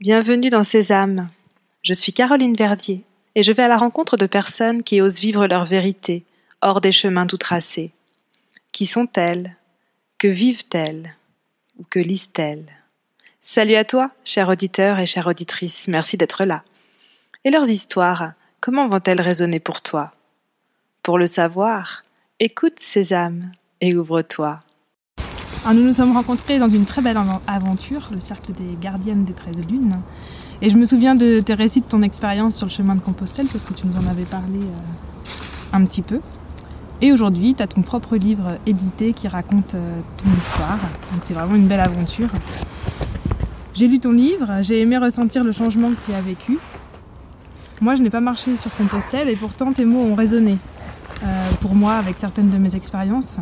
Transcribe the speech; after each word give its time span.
Bienvenue 0.00 0.48
dans 0.48 0.64
Sésame. 0.64 1.28
Je 1.82 1.92
suis 1.92 2.14
Caroline 2.14 2.56
Verdier 2.56 3.04
et 3.34 3.42
je 3.42 3.52
vais 3.52 3.64
à 3.64 3.68
la 3.68 3.76
rencontre 3.76 4.16
de 4.16 4.24
personnes 4.24 4.82
qui 4.82 5.02
osent 5.02 5.20
vivre 5.20 5.46
leur 5.46 5.66
vérité 5.66 6.24
hors 6.62 6.80
des 6.80 6.90
chemins 6.90 7.26
tout 7.26 7.36
tracés. 7.36 7.92
Qui 8.72 8.86
sont-elles? 8.86 9.56
Que 10.16 10.26
vivent-elles? 10.26 11.14
Ou 11.78 11.84
que 11.84 11.98
lisent-elles? 11.98 12.64
Salut 13.42 13.74
à 13.74 13.84
toi, 13.84 14.10
cher 14.24 14.48
auditeur 14.48 14.98
et 14.98 15.04
chère 15.04 15.26
auditrice, 15.26 15.86
merci 15.86 16.16
d'être 16.16 16.46
là. 16.46 16.64
Et 17.44 17.50
leurs 17.50 17.68
histoires, 17.68 18.32
comment 18.62 18.88
vont-elles 18.88 19.20
résonner 19.20 19.60
pour 19.60 19.82
toi? 19.82 20.14
Pour 21.02 21.18
le 21.18 21.26
savoir, 21.26 22.04
écoute 22.38 22.80
Sésame 22.80 23.52
et 23.82 23.94
ouvre-toi. 23.94 24.62
Alors, 25.62 25.74
nous 25.74 25.86
nous 25.86 25.92
sommes 25.92 26.12
rencontrés 26.12 26.58
dans 26.58 26.70
une 26.70 26.86
très 26.86 27.02
belle 27.02 27.18
aventure, 27.46 28.08
le 28.12 28.18
cercle 28.18 28.52
des 28.52 28.78
gardiennes 28.80 29.24
des 29.24 29.34
13 29.34 29.66
lunes. 29.68 30.00
Et 30.62 30.70
je 30.70 30.76
me 30.78 30.86
souviens 30.86 31.14
de 31.14 31.40
tes 31.40 31.52
récits 31.52 31.82
de 31.82 31.86
ton 31.86 32.00
expérience 32.00 32.56
sur 32.56 32.66
le 32.66 32.72
chemin 32.72 32.94
de 32.94 33.00
Compostelle, 33.00 33.46
parce 33.46 33.64
que 33.64 33.74
tu 33.74 33.86
nous 33.86 33.94
en 33.96 34.08
avais 34.08 34.24
parlé 34.24 34.58
euh, 34.58 35.74
un 35.74 35.84
petit 35.84 36.00
peu. 36.00 36.20
Et 37.02 37.12
aujourd'hui, 37.12 37.54
tu 37.54 37.62
as 37.62 37.66
ton 37.66 37.82
propre 37.82 38.16
livre 38.16 38.58
édité 38.66 39.12
qui 39.12 39.28
raconte 39.28 39.74
euh, 39.74 40.00
ton 40.16 40.30
histoire. 40.38 40.78
C'est 41.20 41.34
vraiment 41.34 41.56
une 41.56 41.66
belle 41.66 41.80
aventure. 41.80 42.28
J'ai 43.74 43.86
lu 43.86 43.98
ton 43.98 44.12
livre, 44.12 44.62
j'ai 44.62 44.80
aimé 44.80 44.96
ressentir 44.96 45.44
le 45.44 45.52
changement 45.52 45.90
que 45.90 46.06
tu 46.06 46.14
as 46.14 46.22
vécu. 46.22 46.58
Moi, 47.82 47.96
je 47.96 48.02
n'ai 48.02 48.10
pas 48.10 48.20
marché 48.20 48.56
sur 48.56 48.74
Compostelle 48.74 49.28
et 49.28 49.36
pourtant 49.36 49.74
tes 49.74 49.84
mots 49.84 50.00
ont 50.00 50.14
résonné 50.14 50.56
euh, 51.22 51.50
pour 51.60 51.74
moi 51.74 51.94
avec 51.94 52.18
certaines 52.18 52.48
de 52.48 52.56
mes 52.56 52.76
expériences. 52.76 53.36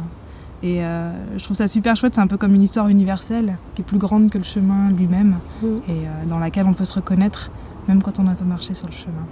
Et 0.63 0.83
euh, 0.85 1.13
je 1.39 1.45
trouve 1.45 1.57
ça 1.57 1.69
super 1.69 1.95
chouette, 1.95 2.17
c'est 2.17 2.21
un 2.21 2.27
peu 2.27 2.37
comme 2.37 2.55
une 2.55 2.63
histoire 2.63 2.89
universelle 2.89 3.59
qui 3.75 3.83
est 3.83 3.85
plus 3.85 3.99
grande 3.99 4.29
que 4.29 4.39
le 4.39 4.45
chemin 4.45 4.91
lui-même 4.91 5.37
Mm. 5.63 5.67
et 5.67 5.91
euh, 5.91 6.25
dans 6.29 6.39
laquelle 6.39 6.67
on 6.67 6.75
peut 6.75 6.85
se 6.85 6.95
reconnaître 6.95 7.51
même 7.87 8.03
quand 8.03 8.19
on 8.19 8.25
n'a 8.25 8.35
pas 8.35 8.45
marché 8.45 8.75
sur 8.75 8.87
le 8.87 8.93
chemin. 8.93 9.25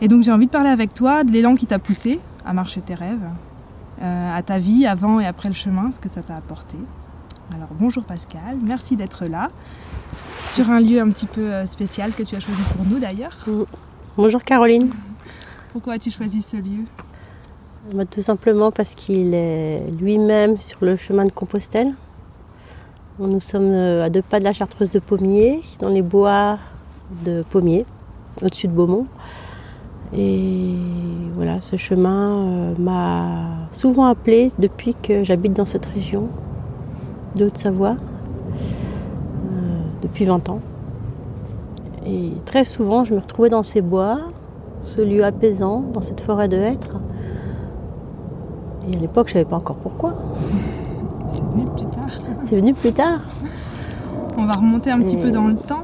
Et 0.00 0.08
donc 0.08 0.22
j'ai 0.22 0.32
envie 0.32 0.46
de 0.46 0.50
parler 0.50 0.70
avec 0.70 0.94
toi 0.94 1.24
de 1.24 1.30
l'élan 1.30 1.54
qui 1.54 1.66
t'a 1.66 1.78
poussé 1.78 2.20
à 2.44 2.52
marcher 2.52 2.80
tes 2.80 2.94
rêves, 2.94 3.28
euh, 4.02 4.36
à 4.36 4.42
ta 4.42 4.58
vie 4.58 4.86
avant 4.86 5.20
et 5.20 5.26
après 5.26 5.48
le 5.48 5.54
chemin, 5.54 5.92
ce 5.92 6.00
que 6.00 6.08
ça 6.08 6.22
t'a 6.22 6.36
apporté. 6.36 6.76
Alors 7.54 7.68
bonjour 7.78 8.02
Pascal, 8.04 8.56
merci 8.62 8.96
d'être 8.96 9.26
là 9.26 9.50
sur 10.50 10.70
un 10.70 10.80
lieu 10.80 11.00
un 11.00 11.10
petit 11.10 11.26
peu 11.26 11.64
spécial 11.66 12.12
que 12.12 12.22
tu 12.22 12.34
as 12.34 12.40
choisi 12.40 12.62
pour 12.74 12.86
nous 12.86 12.98
d'ailleurs. 12.98 13.36
Bonjour 14.16 14.42
Caroline. 14.42 14.90
Pourquoi 15.72 15.94
as-tu 15.94 16.10
choisi 16.10 16.40
ce 16.40 16.56
lieu? 16.56 16.84
Bah, 17.92 18.06
tout 18.06 18.22
simplement 18.22 18.70
parce 18.70 18.94
qu'il 18.94 19.34
est 19.34 19.82
lui-même 20.00 20.56
sur 20.56 20.78
le 20.86 20.96
chemin 20.96 21.26
de 21.26 21.30
Compostelle. 21.30 21.92
Nous 23.18 23.40
sommes 23.40 23.72
euh, 23.72 24.04
à 24.04 24.08
deux 24.08 24.22
pas 24.22 24.38
de 24.38 24.44
la 24.44 24.54
chartreuse 24.54 24.88
de 24.88 24.98
Pommier, 24.98 25.60
dans 25.80 25.90
les 25.90 26.00
bois 26.00 26.56
de 27.26 27.42
Pommier, 27.50 27.84
au-dessus 28.42 28.68
de 28.68 28.72
Beaumont. 28.72 29.06
Et 30.16 30.76
voilà, 31.34 31.60
ce 31.60 31.76
chemin 31.76 32.30
euh, 32.30 32.74
m'a 32.78 33.68
souvent 33.70 34.06
appelé 34.06 34.50
depuis 34.58 34.94
que 34.94 35.22
j'habite 35.22 35.52
dans 35.52 35.66
cette 35.66 35.84
région 35.84 36.28
de 37.36 37.44
Haute-Savoie, 37.44 37.96
euh, 39.52 39.78
depuis 40.00 40.24
20 40.24 40.48
ans. 40.48 40.62
Et 42.06 42.30
très 42.46 42.64
souvent, 42.64 43.04
je 43.04 43.12
me 43.12 43.20
retrouvais 43.20 43.50
dans 43.50 43.62
ces 43.62 43.82
bois, 43.82 44.20
ce 44.80 45.02
lieu 45.02 45.22
apaisant, 45.22 45.80
dans 45.80 46.00
cette 46.00 46.22
forêt 46.22 46.48
de 46.48 46.56
hêtres. 46.56 46.96
Et 48.90 48.96
à 48.96 49.00
l'époque, 49.00 49.28
je 49.28 49.32
ne 49.32 49.40
savais 49.40 49.44
pas 49.50 49.56
encore 49.56 49.76
pourquoi. 49.76 50.14
C'est 51.32 51.42
venu 51.42 51.66
plus 51.76 51.86
tard. 51.86 52.10
C'est 52.44 52.56
venu 52.56 52.74
plus 52.74 52.92
tard. 52.92 53.20
On 54.36 54.44
va 54.44 54.54
remonter 54.54 54.90
un 54.90 54.98
petit 55.00 55.16
Et- 55.16 55.20
peu 55.20 55.30
dans 55.30 55.46
le 55.46 55.54
temps 55.56 55.82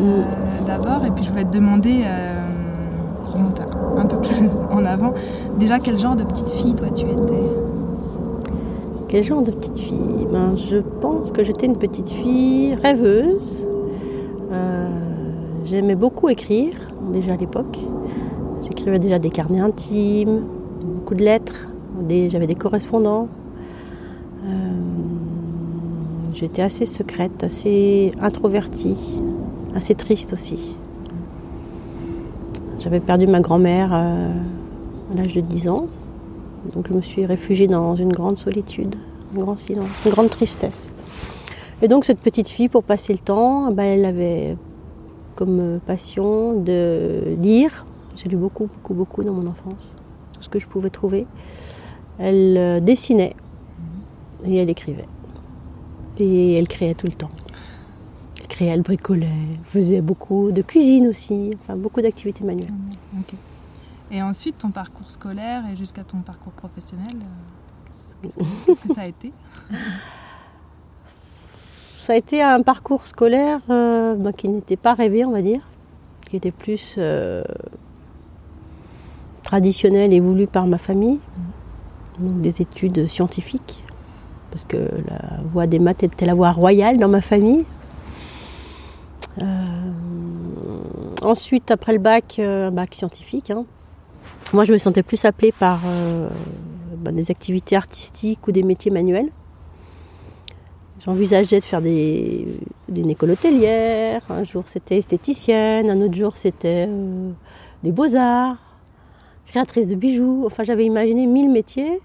euh, 0.00 0.22
d'abord, 0.66 1.04
et 1.06 1.10
puis 1.10 1.22
je 1.24 1.30
voulais 1.30 1.44
te 1.44 1.52
demander, 1.56 2.02
euh, 2.04 2.40
remonte 3.32 3.60
un- 3.60 4.00
un 4.00 4.06
peu 4.06 4.16
plus 4.16 4.34
en 4.72 4.84
avant, 4.84 5.12
déjà 5.58 5.78
quel 5.78 5.98
genre 5.98 6.16
de 6.16 6.24
petite 6.24 6.50
fille 6.50 6.74
toi 6.74 6.88
tu 6.94 7.04
étais? 7.04 7.42
Quel 9.08 9.22
genre 9.22 9.42
de 9.42 9.50
petite 9.52 9.78
fille? 9.78 10.26
Ben, 10.32 10.56
Je 10.56 10.78
pense 11.00 11.30
que 11.30 11.44
j'étais 11.44 11.66
une 11.66 11.76
petite 11.76 12.08
fille 12.10 12.74
rêveuse. 12.74 13.66
Euh, 14.52 14.88
J'aimais 15.66 15.94
beaucoup 15.94 16.28
écrire, 16.28 16.72
déjà 17.12 17.34
à 17.34 17.36
l'époque. 17.36 17.78
J'écrivais 18.62 18.98
déjà 18.98 19.18
des 19.18 19.30
carnets 19.30 19.60
intimes, 19.60 20.40
beaucoup 20.82 21.14
de 21.14 21.22
lettres. 21.22 21.66
J'avais 22.08 22.46
des 22.46 22.54
correspondants. 22.54 23.28
Euh, 24.44 24.72
J'étais 26.34 26.62
assez 26.62 26.86
secrète, 26.86 27.44
assez 27.44 28.10
introvertie, 28.20 28.96
assez 29.74 29.94
triste 29.94 30.32
aussi. 30.32 30.74
J'avais 32.78 33.00
perdu 33.00 33.26
ma 33.26 33.40
grand-mère 33.40 33.90
euh, 33.92 34.32
à 35.12 35.16
l'âge 35.16 35.34
de 35.34 35.40
10 35.40 35.68
ans. 35.68 35.86
Donc 36.74 36.88
je 36.88 36.94
me 36.94 37.02
suis 37.02 37.26
réfugiée 37.26 37.66
dans 37.66 37.96
une 37.96 38.12
grande 38.12 38.38
solitude, 38.38 38.96
un 39.36 39.40
grand 39.40 39.58
silence, 39.58 39.88
une 40.06 40.12
grande 40.12 40.30
tristesse. 40.30 40.94
Et 41.82 41.88
donc 41.88 42.04
cette 42.04 42.18
petite 42.18 42.48
fille, 42.48 42.68
pour 42.68 42.82
passer 42.82 43.12
le 43.12 43.18
temps, 43.18 43.68
eh 43.70 43.74
ben, 43.74 43.84
elle 43.84 44.04
avait 44.04 44.56
comme 45.36 45.60
euh, 45.60 45.78
passion 45.86 46.54
de 46.54 47.36
lire. 47.40 47.84
J'ai 48.16 48.28
lu 48.28 48.36
beaucoup, 48.36 48.68
beaucoup, 48.72 48.94
beaucoup 48.94 49.22
dans 49.22 49.32
mon 49.32 49.46
enfance, 49.46 49.94
tout 50.32 50.42
ce 50.42 50.48
que 50.48 50.58
je 50.58 50.66
pouvais 50.66 50.90
trouver. 50.90 51.26
Elle 52.18 52.56
euh, 52.56 52.80
dessinait 52.80 53.34
et 54.44 54.56
elle 54.56 54.70
écrivait. 54.70 55.08
Et 56.18 56.54
elle 56.54 56.68
créait 56.68 56.94
tout 56.94 57.06
le 57.06 57.12
temps. 57.14 57.30
Elle 58.40 58.46
créait, 58.48 58.68
elle 58.68 58.82
bricolait, 58.82 59.28
faisait 59.64 60.00
beaucoup 60.00 60.50
de 60.52 60.62
cuisine 60.62 61.06
aussi, 61.08 61.50
enfin 61.62 61.76
beaucoup 61.76 62.02
d'activités 62.02 62.44
manuelles. 62.44 62.72
Ok. 63.18 63.34
Et 64.10 64.20
ensuite 64.22 64.58
ton 64.58 64.70
parcours 64.70 65.10
scolaire 65.10 65.62
et 65.72 65.76
jusqu'à 65.76 66.04
ton 66.04 66.18
parcours 66.18 66.52
professionnel, 66.52 67.16
euh, 67.16 68.28
qu'est-ce 68.28 68.82
que- 68.88 68.94
ça 68.94 69.02
a 69.02 69.06
été? 69.06 69.32
Ça 72.04 72.14
a 72.14 72.16
été 72.16 72.42
un 72.42 72.62
parcours 72.62 73.06
scolaire 73.06 73.60
euh, 73.70 74.16
bah, 74.16 74.32
qui 74.32 74.48
n'était 74.48 74.76
pas 74.76 74.92
rêvé, 74.92 75.24
on 75.24 75.30
va 75.30 75.40
dire, 75.40 75.60
qui 76.28 76.34
était 76.34 76.50
plus 76.50 76.96
euh, 76.98 77.44
traditionnel 79.44 80.12
et 80.12 80.18
voulu 80.18 80.48
par 80.48 80.66
ma 80.66 80.78
famille. 80.78 81.20
Donc 82.18 82.40
des 82.40 82.60
études 82.60 83.06
scientifiques, 83.08 83.82
parce 84.50 84.64
que 84.64 84.76
la 84.76 85.40
voie 85.50 85.66
des 85.66 85.78
maths 85.78 86.02
était 86.02 86.26
la 86.26 86.34
voie 86.34 86.52
royale 86.52 86.98
dans 86.98 87.08
ma 87.08 87.22
famille. 87.22 87.64
Euh, 89.40 89.44
ensuite, 91.22 91.70
après 91.70 91.92
le 91.92 91.98
bac, 91.98 92.36
euh, 92.38 92.68
un 92.68 92.70
bac 92.70 92.94
scientifique, 92.94 93.50
hein, 93.50 93.64
moi 94.52 94.64
je 94.64 94.72
me 94.72 94.78
sentais 94.78 95.02
plus 95.02 95.24
appelée 95.24 95.52
par 95.52 95.80
euh, 95.86 96.28
bah, 96.98 97.12
des 97.12 97.30
activités 97.30 97.76
artistiques 97.76 98.46
ou 98.46 98.52
des 98.52 98.62
métiers 98.62 98.90
manuels. 98.90 99.30
J'envisageais 101.00 101.60
de 101.60 101.64
faire 101.64 101.82
des, 101.82 102.46
une 102.94 103.10
école 103.10 103.32
hôtelière. 103.32 104.22
Un 104.30 104.44
jour, 104.44 104.64
c'était 104.66 104.98
esthéticienne. 104.98 105.90
Un 105.90 106.00
autre 106.00 106.14
jour, 106.14 106.36
c'était 106.36 106.88
des 107.82 107.90
beaux-arts, 107.90 108.58
créatrice 109.46 109.86
de 109.86 109.94
bijoux. 109.94 110.44
Enfin, 110.46 110.64
j'avais 110.64 110.84
imaginé 110.84 111.26
mille 111.26 111.50
métiers. 111.50 112.00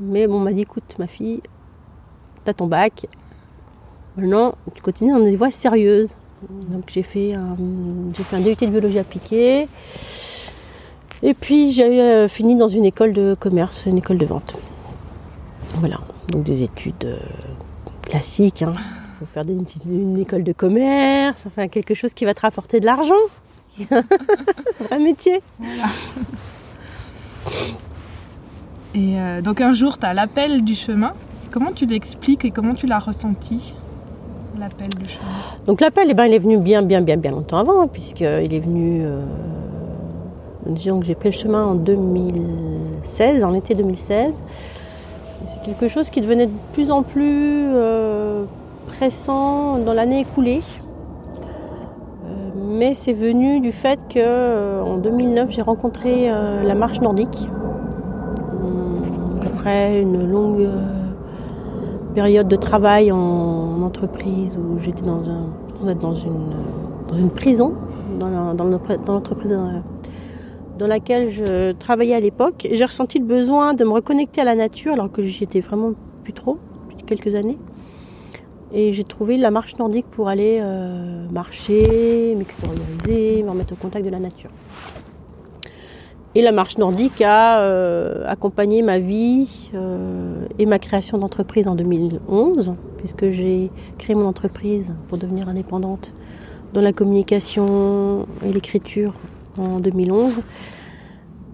Mais 0.00 0.26
bon, 0.26 0.36
on 0.36 0.40
m'a 0.40 0.52
dit, 0.52 0.62
écoute, 0.62 0.96
ma 0.98 1.06
fille, 1.06 1.40
t'as 2.44 2.54
ton 2.54 2.66
bac. 2.66 3.06
Maintenant, 4.16 4.54
tu 4.74 4.82
continues 4.82 5.12
dans 5.12 5.20
des 5.20 5.36
voies 5.36 5.50
sérieuses. 5.50 6.14
Donc, 6.70 6.84
j'ai 6.88 7.02
fait 7.02 7.34
un, 7.34 7.54
j'ai 8.16 8.22
fait 8.22 8.36
un 8.36 8.40
DUT 8.40 8.54
de 8.54 8.66
biologie 8.66 8.98
appliquée. 8.98 9.68
Et 11.22 11.34
puis, 11.34 11.72
j'ai 11.72 12.00
euh, 12.00 12.28
fini 12.28 12.56
dans 12.56 12.68
une 12.68 12.84
école 12.84 13.12
de 13.12 13.36
commerce, 13.38 13.86
une 13.86 13.98
école 13.98 14.18
de 14.18 14.26
vente. 14.26 14.60
Voilà, 15.76 15.98
donc 16.28 16.44
des 16.44 16.62
études 16.62 17.04
euh, 17.04 17.18
classiques. 18.02 18.60
Il 18.62 19.18
faut 19.18 19.26
faire 19.26 19.44
une 19.48 20.20
école 20.20 20.44
de 20.44 20.52
commerce, 20.52 21.44
enfin 21.46 21.68
quelque 21.68 21.94
chose 21.94 22.12
qui 22.12 22.24
va 22.24 22.34
te 22.34 22.42
rapporter 22.42 22.80
de 22.80 22.86
l'argent. 22.86 23.14
un 24.90 24.98
métier. 24.98 25.40
Et 28.94 29.20
euh, 29.20 29.42
donc 29.42 29.60
un 29.60 29.72
jour 29.72 29.98
tu 29.98 30.06
as 30.06 30.14
l'appel 30.14 30.64
du 30.64 30.74
chemin. 30.74 31.12
Comment 31.50 31.72
tu 31.72 31.86
l'expliques 31.86 32.44
et 32.44 32.50
comment 32.50 32.74
tu 32.74 32.86
l'as 32.86 32.98
ressenti 32.98 33.74
L'appel 34.58 34.88
du 34.88 35.08
chemin? 35.08 35.26
Donc 35.66 35.80
l'appel, 35.80 36.08
eh 36.10 36.14
ben, 36.14 36.24
il 36.24 36.34
est 36.34 36.38
venu 36.38 36.58
bien, 36.58 36.82
bien, 36.82 37.00
bien, 37.02 37.16
bien 37.16 37.30
longtemps 37.30 37.58
avant, 37.58 37.82
hein, 37.82 37.88
puisqu'il 37.92 38.24
est 38.54 38.60
venu. 38.60 39.02
euh, 39.04 39.20
disons 40.66 41.00
que 41.00 41.06
j'ai 41.06 41.14
pris 41.14 41.28
le 41.28 41.34
chemin 41.34 41.64
en 41.64 41.74
2016, 41.74 43.44
en 43.44 43.54
été 43.54 43.74
2016. 43.74 44.34
Et 44.34 45.48
C'est 45.48 45.62
quelque 45.64 45.88
chose 45.88 46.10
qui 46.10 46.20
devenait 46.20 46.46
de 46.46 46.52
plus 46.72 46.90
en 46.90 47.02
plus 47.02 47.68
euh, 47.68 48.44
pressant 48.88 49.78
dans 49.78 49.92
l'année 49.92 50.20
écoulée. 50.20 50.62
Euh, 52.76 52.78
mais 52.78 52.94
c'est 52.94 53.12
venu 53.12 53.60
du 53.60 53.72
fait 53.72 53.98
que 54.08 54.18
euh, 54.18 54.82
en 54.82 54.96
2009, 54.98 55.50
j'ai 55.50 55.62
rencontré 55.62 56.30
euh, 56.30 56.62
la 56.62 56.74
marche 56.74 57.00
nordique. 57.00 57.48
Hum, 58.62 59.40
Après 59.44 60.00
une 60.00 60.30
longue 60.30 60.60
euh, 60.60 60.86
période 62.14 62.48
de 62.48 62.56
travail 62.56 63.12
en 63.12 63.82
entreprise 63.82 64.56
où 64.56 64.78
j'étais 64.78 65.02
dans 65.02 65.28
un 65.28 65.46
dans 66.00 66.14
une, 66.14 66.54
dans 67.06 67.16
une 67.16 67.28
prison, 67.28 67.74
dans, 68.18 68.54
dans 68.54 68.64
l'entreprise 68.64 69.54
dans, 70.78 70.86
laquelle 70.86 71.30
je 71.30 71.72
travaillais 71.72 72.14
à 72.14 72.20
l'époque. 72.20 72.66
J'ai 72.72 72.84
ressenti 72.84 73.18
le 73.18 73.26
besoin 73.26 73.74
de 73.74 73.84
me 73.84 73.90
reconnecter 73.90 74.40
à 74.40 74.44
la 74.44 74.54
nature, 74.54 74.94
alors 74.94 75.12
que 75.12 75.22
j'y 75.22 75.44
étais 75.44 75.60
vraiment 75.60 75.92
plus 76.24 76.32
trop, 76.32 76.56
depuis 76.88 77.04
quelques 77.04 77.34
années. 77.34 77.58
Et 78.72 78.92
j'ai 78.92 79.04
trouvé 79.04 79.36
la 79.36 79.50
marche 79.50 79.76
nordique 79.78 80.06
pour 80.10 80.28
aller 80.28 80.58
euh, 80.60 81.28
marcher, 81.30 82.34
m'extérioriser, 82.36 83.42
me 83.42 83.50
remettre 83.50 83.74
au 83.74 83.76
contact 83.76 84.04
de 84.04 84.10
la 84.10 84.18
nature. 84.18 84.50
Et 86.34 86.42
la 86.42 86.52
marche 86.52 86.76
nordique 86.76 87.22
a 87.22 87.60
euh, 87.60 88.24
accompagné 88.26 88.82
ma 88.82 88.98
vie 88.98 89.70
euh, 89.74 90.44
et 90.58 90.66
ma 90.66 90.78
création 90.78 91.16
d'entreprise 91.16 91.66
en 91.66 91.74
2011, 91.74 92.74
puisque 92.98 93.30
j'ai 93.30 93.70
créé 93.96 94.14
mon 94.14 94.26
entreprise 94.26 94.94
pour 95.08 95.16
devenir 95.16 95.48
indépendante 95.48 96.12
dans 96.74 96.82
la 96.82 96.92
communication 96.92 98.26
et 98.44 98.52
l'écriture 98.52 99.14
en 99.56 99.80
2011. 99.80 100.32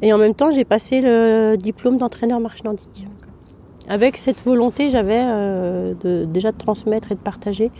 Et 0.00 0.12
en 0.12 0.18
même 0.18 0.34
temps, 0.34 0.50
j'ai 0.50 0.64
passé 0.64 1.00
le 1.00 1.54
diplôme 1.56 1.96
d'entraîneur 1.96 2.40
marche 2.40 2.64
nordique. 2.64 3.06
Avec 3.88 4.16
cette 4.16 4.40
volonté, 4.42 4.90
j'avais 4.90 5.22
euh, 5.24 6.24
déjà 6.26 6.52
de 6.52 6.56
transmettre 6.56 7.12
et 7.12 7.14
de 7.14 7.20
partager. 7.20 7.70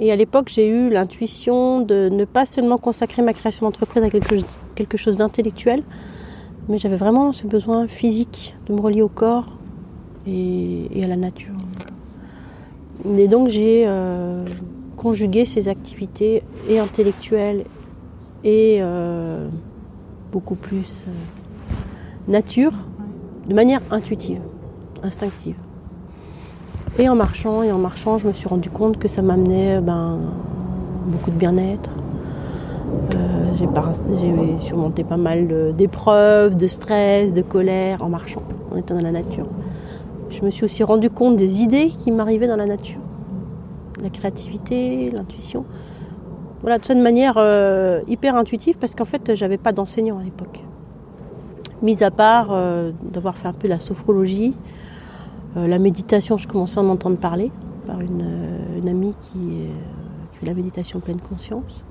et 0.00 0.10
à 0.10 0.16
l'époque, 0.16 0.48
j'ai 0.48 0.68
eu 0.68 0.90
l'intuition 0.90 1.80
de 1.80 2.08
ne 2.10 2.24
pas 2.24 2.44
seulement 2.44 2.78
consacrer 2.78 3.22
ma 3.22 3.32
création 3.32 3.66
d'entreprise 3.66 4.02
à 4.02 4.10
quelque 4.74 4.96
chose 4.96 5.16
d'intellectuel, 5.16 5.84
mais 6.68 6.78
j'avais 6.78 6.96
vraiment 6.96 7.32
ce 7.32 7.46
besoin 7.46 7.86
physique 7.88 8.56
de 8.66 8.72
me 8.72 8.80
relier 8.80 9.02
au 9.02 9.08
corps 9.08 9.46
et, 10.26 11.02
à 11.02 11.06
la 11.06 11.16
nature. 11.16 11.54
Et 13.18 13.28
donc 13.28 13.48
j'ai 13.48 13.84
euh, 13.86 14.44
conjugué 14.96 15.44
ces 15.44 15.68
activités 15.68 16.42
et 16.68 16.78
intellectuelles 16.78 17.64
et 18.44 18.78
euh, 18.80 19.48
beaucoup 20.32 20.54
plus 20.54 21.06
euh, 21.06 22.32
nature 22.32 22.72
de 23.46 23.54
manière 23.54 23.80
intuitive, 23.90 24.40
instinctive. 25.02 25.56
Et 26.98 27.08
en 27.08 27.16
marchant 27.16 27.62
et 27.62 27.72
en 27.72 27.78
marchant, 27.78 28.18
je 28.18 28.26
me 28.26 28.32
suis 28.32 28.48
rendu 28.48 28.70
compte 28.70 28.98
que 28.98 29.08
ça 29.08 29.22
m'amenait 29.22 29.80
ben, 29.80 30.20
beaucoup 31.06 31.30
de 31.30 31.36
bien-être, 31.36 31.90
j'ai 33.56 34.58
surmonté 34.58 35.04
pas 35.04 35.16
mal 35.16 35.74
d'épreuves, 35.76 36.56
de 36.56 36.66
stress, 36.66 37.32
de 37.32 37.42
colère 37.42 38.02
en 38.02 38.08
marchant, 38.08 38.42
en 38.72 38.76
étant 38.76 38.94
dans 38.94 39.02
la 39.02 39.12
nature. 39.12 39.46
Je 40.30 40.42
me 40.42 40.50
suis 40.50 40.64
aussi 40.64 40.82
rendu 40.82 41.10
compte 41.10 41.36
des 41.36 41.62
idées 41.62 41.88
qui 41.88 42.10
m'arrivaient 42.10 42.48
dans 42.48 42.56
la 42.56 42.66
nature. 42.66 43.00
La 44.02 44.10
créativité, 44.10 45.10
l'intuition. 45.10 45.64
Voilà, 46.62 46.78
tout 46.78 46.86
ça 46.86 46.94
de 46.94 47.02
manière 47.02 47.34
euh, 47.36 48.00
hyper 48.08 48.36
intuitive 48.36 48.76
parce 48.78 48.94
qu'en 48.94 49.04
fait, 49.04 49.34
j'avais 49.34 49.58
pas 49.58 49.72
d'enseignant 49.72 50.18
à 50.18 50.22
l'époque. 50.22 50.64
Mis 51.84 52.02
à 52.02 52.10
part 52.10 52.48
euh, 52.50 52.90
d'avoir 53.12 53.36
fait 53.36 53.46
un 53.46 53.52
peu 53.52 53.68
la 53.68 53.78
sophrologie, 53.78 54.54
euh, 55.56 55.68
la 55.68 55.78
méditation, 55.78 56.36
je 56.36 56.48
commençais 56.48 56.80
à 56.80 56.82
en 56.82 56.88
entendre 56.88 57.18
parler 57.18 57.52
par 57.86 58.00
une, 58.00 58.88
amie 58.88 59.14
qui, 59.20 59.68
fait 60.32 60.46
la 60.46 60.54
méditation 60.54 60.98
pleine 60.98 61.20
conscience 61.20 61.84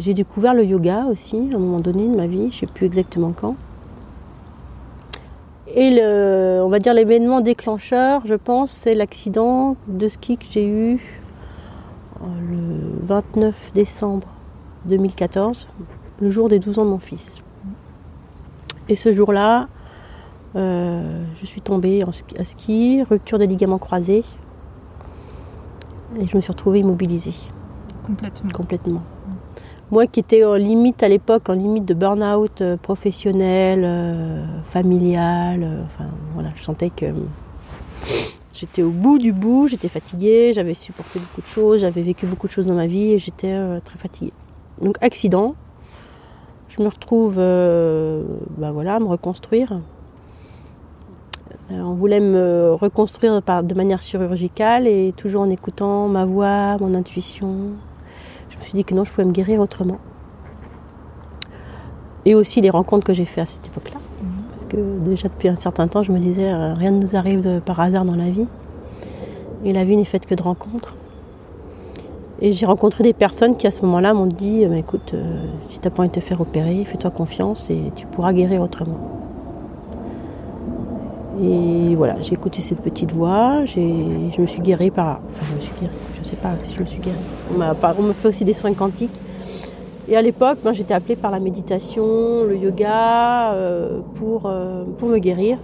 j'ai 0.00 0.12
découvert 0.12 0.52
le 0.52 0.64
yoga 0.64 1.06
aussi 1.10 1.48
à 1.52 1.56
un 1.56 1.58
moment 1.58 1.80
donné 1.80 2.06
de 2.06 2.14
ma 2.14 2.26
vie, 2.26 2.50
je 2.50 2.56
ne 2.56 2.60
sais 2.60 2.66
plus 2.66 2.84
exactement 2.84 3.32
quand. 3.32 3.56
Et 5.74 6.02
on 6.02 6.68
va 6.68 6.78
dire 6.78 6.94
l'événement 6.94 7.40
déclencheur, 7.40 8.22
je 8.26 8.34
pense, 8.34 8.70
c'est 8.70 8.94
l'accident 8.94 9.76
de 9.86 10.08
ski 10.08 10.36
que 10.36 10.44
j'ai 10.50 10.66
eu 10.66 11.00
euh, 12.22 12.26
le 12.50 13.06
29 13.06 13.72
décembre 13.74 14.28
2014, 14.86 15.68
le 16.20 16.30
jour 16.30 16.48
des 16.48 16.58
12 16.58 16.78
ans 16.78 16.84
de 16.84 16.90
mon 16.90 16.98
fils. 16.98 17.42
Et 18.88 18.96
ce 18.96 19.12
jour-là, 19.12 19.68
euh, 20.56 21.24
je 21.40 21.46
suis 21.46 21.60
tombée 21.60 22.04
à 22.38 22.44
ski, 22.44 23.02
rupture 23.08 23.38
des 23.38 23.46
ligaments 23.46 23.78
croisés, 23.78 24.24
et 26.20 26.26
je 26.26 26.36
me 26.36 26.40
suis 26.40 26.50
retrouvée 26.50 26.80
immobilisée. 26.80 27.34
Complètement. 28.04 28.50
Complètement. 28.50 29.02
Moi 29.90 30.06
qui 30.06 30.20
étais 30.20 30.44
en 30.44 30.54
limite 30.54 31.02
à 31.02 31.08
l'époque, 31.08 31.48
en 31.48 31.54
limite 31.54 31.84
de 31.84 31.94
burn-out 31.94 32.60
euh, 32.60 32.76
professionnel, 32.76 33.82
euh, 33.84 34.44
familial, 34.70 35.84
enfin 35.86 36.08
voilà, 36.34 36.50
je 36.54 36.62
sentais 36.62 36.90
que 36.90 37.06
j'étais 38.52 38.82
au 38.82 38.90
bout 38.90 39.18
du 39.18 39.32
bout, 39.32 39.68
j'étais 39.68 39.88
fatiguée, 39.88 40.52
j'avais 40.54 40.74
supporté 40.74 41.18
beaucoup 41.18 41.40
de 41.40 41.46
choses, 41.46 41.80
j'avais 41.80 42.02
vécu 42.02 42.26
beaucoup 42.26 42.46
de 42.46 42.52
choses 42.52 42.66
dans 42.66 42.74
ma 42.74 42.86
vie 42.86 43.12
et 43.12 43.18
j'étais 43.18 43.54
très 43.84 43.98
fatiguée. 43.98 44.32
Donc 44.80 44.96
accident, 45.02 45.54
je 46.76 46.82
me 46.82 46.88
retrouve 46.88 47.36
bah 47.36 48.72
voilà, 48.72 48.96
à 48.96 48.98
me 48.98 49.06
reconstruire. 49.06 49.78
on 51.70 51.94
voulait 51.94 52.20
me 52.20 52.72
reconstruire 52.72 53.42
de 53.42 53.74
manière 53.74 54.00
chirurgicale 54.00 54.86
et 54.86 55.12
toujours 55.16 55.42
en 55.42 55.50
écoutant 55.50 56.08
ma 56.08 56.24
voix, 56.24 56.78
mon 56.80 56.94
intuition, 56.94 57.72
me 58.62 58.64
suis 58.64 58.74
dit 58.74 58.84
que 58.84 58.94
non, 58.94 59.04
je 59.04 59.10
pouvais 59.10 59.24
me 59.24 59.32
guérir 59.32 59.60
autrement. 59.60 59.98
Et 62.24 62.34
aussi 62.34 62.60
les 62.60 62.70
rencontres 62.70 63.04
que 63.04 63.12
j'ai 63.12 63.24
faites 63.24 63.42
à 63.42 63.46
cette 63.46 63.66
époque-là. 63.66 63.98
Mhm. 64.22 64.42
Parce 64.50 64.64
que 64.66 64.76
déjà 65.00 65.28
depuis 65.28 65.48
un 65.48 65.56
certain 65.56 65.88
temps, 65.88 66.02
je 66.02 66.12
me 66.12 66.18
disais, 66.18 66.52
euh, 66.52 66.74
rien 66.74 66.92
ne 66.92 67.00
nous 67.00 67.16
arrive 67.16 67.60
par 67.64 67.80
hasard 67.80 68.04
dans 68.04 68.14
la 68.14 68.30
vie. 68.30 68.46
Et 69.64 69.72
la 69.72 69.84
vie 69.84 69.96
n'est 69.96 70.04
faite 70.04 70.26
que 70.26 70.34
de 70.34 70.42
rencontres. 70.42 70.94
Et 72.44 72.50
j'ai 72.50 72.66
rencontré 72.66 73.04
des 73.04 73.12
personnes 73.12 73.56
qui 73.56 73.68
à 73.68 73.70
ce 73.70 73.82
moment-là 73.82 74.14
m'ont 74.14 74.26
dit, 74.26 74.64
euh, 74.64 74.74
écoute, 74.74 75.12
euh, 75.14 75.22
si 75.62 75.78
tu 75.78 75.86
n'as 75.86 75.94
pas 75.94 76.00
envie 76.02 76.08
de 76.08 76.14
te 76.14 76.20
faire 76.20 76.40
opérer, 76.40 76.84
fais-toi 76.84 77.12
confiance 77.12 77.70
et 77.70 77.92
tu 77.94 78.04
pourras 78.06 78.32
guérir 78.32 78.62
autrement. 78.62 78.98
Et 81.40 81.94
voilà, 81.94 82.20
j'ai 82.20 82.32
écouté 82.32 82.60
cette 82.60 82.80
petite 82.80 83.12
voix, 83.12 83.64
je 83.64 84.40
me 84.40 84.46
suis 84.48 84.60
guérie 84.60 84.90
par. 84.90 85.20
Enfin, 85.30 85.46
je 85.50 85.54
me 85.54 85.60
suis 85.60 85.72
guérie, 85.80 85.94
je 86.16 86.20
ne 86.20 86.24
sais 86.24 86.36
pas 86.36 86.50
si 86.64 86.74
je 86.74 86.80
me 86.80 86.86
suis 86.86 86.98
guérie. 86.98 87.16
On, 87.98 88.02
me 88.02 88.12
fait 88.12 88.26
aussi 88.26 88.44
des 88.44 88.54
soins 88.54 88.74
quantiques. 88.74 89.20
Et 90.08 90.16
à 90.16 90.20
l'époque, 90.20 90.58
ben, 90.64 90.72
j'étais 90.72 90.94
appelée 90.94 91.14
par 91.14 91.30
la 91.30 91.38
méditation, 91.38 92.42
le 92.42 92.56
yoga, 92.56 93.52
euh, 93.52 94.00
pour, 94.16 94.52
pour 94.98 95.08
me 95.08 95.18
guérir, 95.18 95.58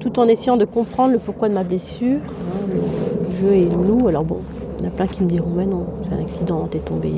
tout 0.00 0.18
en 0.18 0.26
essayant 0.26 0.56
de 0.56 0.64
comprendre 0.64 1.12
le 1.12 1.20
pourquoi 1.20 1.48
de 1.48 1.54
ma 1.54 1.62
blessure, 1.62 2.18
hein, 2.18 2.66
le 2.72 3.36
jeu 3.36 3.54
et 3.54 3.66
nous. 3.66 4.08
Alors 4.08 4.24
bon, 4.24 4.40
il 4.78 4.84
y 4.84 4.86
en 4.86 4.88
a 4.88 4.90
plein 4.90 5.06
qui 5.06 5.22
me 5.22 5.28
diront, 5.28 5.50
mais 5.54 5.66
non, 5.66 5.86
c'est 6.02 6.14
un 6.14 6.20
accident, 6.20 6.66
t'es 6.66 6.78
tombé. 6.78 7.12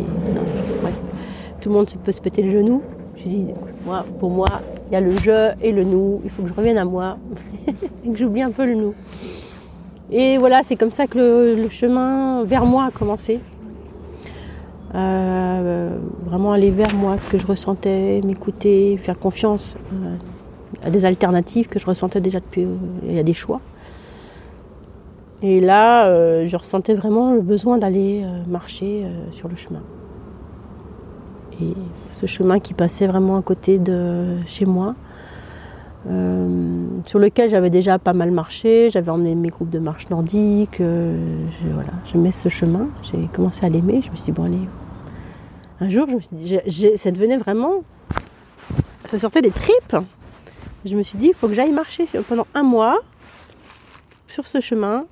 Tout 1.61 1.69
le 1.69 1.75
monde 1.75 1.87
peut 2.05 2.13
se 2.13 2.21
péter 2.21 2.43
le 2.43 2.51
genou. 2.51 2.83
J'ai 3.17 3.29
dit, 3.29 3.47
moi, 3.85 4.05
pour 4.19 4.31
moi, 4.31 4.47
il 4.89 4.95
y 4.95 4.97
a 4.97 5.01
le 5.01 5.11
je 5.11 5.53
et 5.63 5.73
le 5.73 5.85
nous. 5.85 6.21
Il 6.25 6.31
faut 6.31 6.43
que 6.43 6.49
je 6.49 6.55
revienne 6.55 6.79
à 6.79 6.85
moi 6.85 7.19
et 8.05 8.11
que 8.11 8.17
j'oublie 8.17 8.43
un 8.43 8.51
peu 8.51 8.67
le 8.67 8.75
nous. 8.75 8.95
Et 10.11 10.39
voilà, 10.39 10.63
c'est 10.63 10.77
comme 10.77 10.93
ça 10.93 11.07
que 11.07 11.57
le, 11.57 11.69
chemin 11.69 12.45
vers 12.45 12.65
moi 12.65 12.85
a 12.85 12.91
commencé. 12.91 13.41
Euh, 14.95 15.97
vraiment 16.25 16.53
aller 16.53 16.71
vers 16.71 16.95
moi, 16.95 17.19
ce 17.19 17.27
que 17.27 17.39
je 17.39 17.47
ressentais, 17.47 18.21
m'écouter, 18.25 18.97
faire 18.99 19.19
confiance 19.19 19.77
euh, 19.93 20.15
à 20.85 20.91
des 20.91 21.05
alternatives 21.05 21.67
que 21.67 21.79
je 21.79 21.87
ressentais 21.87 22.21
déjà 22.21 22.39
depuis. 22.39 22.63
Euh, 22.65 22.77
il 23.09 23.15
y 23.15 23.19
a 23.19 23.25
des 23.25 23.35
choix. 23.35 23.61
Et 25.43 25.61
là, 25.61 26.45
je 26.47 26.57
ressentais 26.57 26.95
vraiment 26.95 27.35
le 27.35 27.43
besoin 27.43 27.78
d'aller 27.78 28.25
marcher 28.49 29.07
sur 29.33 29.49
le 29.49 29.57
chemin. 29.57 29.83
Et 31.61 31.75
ce 32.12 32.26
chemin 32.26 32.59
qui 32.59 32.75
passait 32.75 33.07
vraiment 33.07 33.37
à 33.37 33.43
côté 33.43 33.78
de 33.78 34.37
chez 34.47 34.64
moi, 34.64 34.95
euh, 36.09 36.87
sur 37.05 37.19
lequel 37.19 37.50
j'avais 37.50 37.71
déjà 37.71 37.99
pas 37.99 38.12
mal 38.12 38.31
marché, 38.31 38.90
j'avais 38.90 39.11
emmené 39.11 39.35
mes 39.35 39.49
groupes 39.49 39.71
de 39.71 39.81
marche 39.81 40.09
nordique, 40.09 40.81
euh, 40.81 41.16
voilà, 41.73 41.90
j'aimais 42.05 42.31
ce 42.31 42.49
chemin, 42.49 42.88
j'ai 43.02 43.26
commencé 43.33 43.66
à 43.66 43.69
l'aimer, 43.69 44.02
je 44.02 44.11
me 44.12 44.16
suis 44.16 44.26
dit 44.26 44.33
bon 44.33 44.45
allez, 44.45 44.69
un 45.81 45.88
jour 45.88 46.07
ça 46.97 47.11
devenait 47.11 47.38
vraiment, 47.38 47.83
ça 49.07 49.19
sortait 49.19 49.43
des 49.43 49.50
tripes, 49.50 49.97
je 50.85 50.95
me 50.95 51.02
suis 51.02 51.19
dit 51.19 51.28
il 51.28 51.35
faut 51.35 51.49
que 51.49 51.55
j'aille 51.55 51.73
marcher 51.73 52.07
pendant 52.28 52.47
un 52.55 52.62
mois 52.62 52.99
sur 54.28 54.47
ce 54.47 54.61
chemin, 54.61 55.07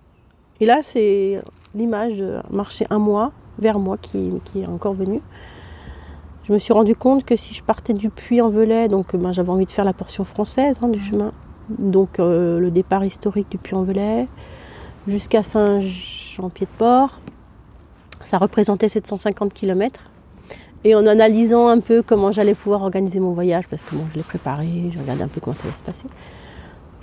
et 0.65 0.67
là 0.67 0.81
c'est 0.83 1.41
l'image 1.75 2.17
de 2.17 2.39
marcher 2.49 2.87
un 2.89 2.99
mois 2.99 3.33
vers 3.59 3.79
moi 3.79 3.99
qui, 3.99 4.31
qui 4.47 4.63
est 4.63 4.67
encore 4.67 4.95
venue. 4.95 5.21
Je 6.45 6.55
me 6.55 6.59
suis 6.59 6.73
rendu 6.73 6.97
compte 6.97 7.23
que 7.27 7.37
si 7.37 7.53
je 7.53 7.63
partais 7.63 7.93
du 7.93 8.09
Puy-en-Velay, 8.09 8.89
donc 8.89 9.15
ben, 9.15 9.31
j'avais 9.31 9.51
envie 9.51 9.67
de 9.67 9.71
faire 9.71 9.85
la 9.85 9.93
portion 9.93 10.25
française 10.25 10.79
hein, 10.81 10.89
du 10.89 10.99
chemin, 10.99 11.33
donc 11.69 12.19
euh, 12.19 12.59
le 12.59 12.71
départ 12.71 13.05
historique 13.05 13.51
du 13.51 13.59
Puy-en-Velay 13.59 14.27
jusqu'à 15.07 15.43
Saint-Jean-Pied-de-Port, 15.43 17.21
ça 18.25 18.39
représentait 18.39 18.89
750 18.89 19.53
km. 19.53 20.01
Et 20.83 20.95
en 20.95 21.07
analysant 21.07 21.69
un 21.69 21.81
peu 21.81 22.01
comment 22.01 22.33
j'allais 22.33 22.55
pouvoir 22.55 22.83
organiser 22.85 23.21
mon 23.21 23.33
voyage, 23.33 23.69
parce 23.69 23.83
que 23.83 23.95
moi 23.97 24.07
je 24.13 24.17
l'ai 24.17 24.23
préparé, 24.23 24.69
je 24.91 24.99
regardais 24.99 25.25
un 25.25 25.29
peu 25.29 25.43
comment 25.43 25.57
ça 25.57 25.65
allait 25.65 25.77
se 25.77 25.83
passer, 25.83 26.07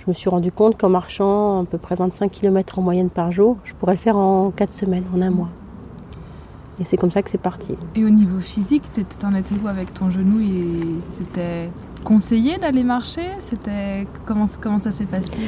je 0.04 0.10
me 0.10 0.14
suis 0.14 0.28
rendu 0.28 0.50
compte 0.50 0.76
qu'en 0.76 0.88
marchant 0.88 1.62
à 1.62 1.64
peu 1.64 1.78
près 1.78 1.94
25 1.94 2.30
km 2.30 2.80
en 2.80 2.82
moyenne 2.82 3.10
par 3.10 3.30
jour, 3.30 3.58
je 3.62 3.72
pourrais 3.74 3.92
le 3.92 3.98
faire 3.98 4.16
en 4.16 4.50
4 4.50 4.72
semaines, 4.72 5.04
en 5.14 5.22
un 5.22 5.30
mois. 5.30 5.50
Et 6.80 6.84
c'est 6.84 6.96
comme 6.96 7.12
ça 7.12 7.22
que 7.22 7.30
c'est 7.30 7.40
parti. 7.40 7.76
Et 7.94 8.04
au 8.04 8.10
niveau 8.10 8.40
physique, 8.40 8.82
t'en 9.20 9.32
étais 9.34 9.54
où 9.62 9.68
avec 9.68 9.94
ton 9.94 10.10
genou 10.10 10.40
et 10.40 11.00
C'était 11.08 11.70
conseillé 12.02 12.58
d'aller 12.58 12.82
marcher? 12.82 13.28
C'était 13.38 14.06
comment, 14.24 14.46
comment 14.60 14.80
ça 14.80 14.90
s'est 14.90 15.06
passé? 15.06 15.38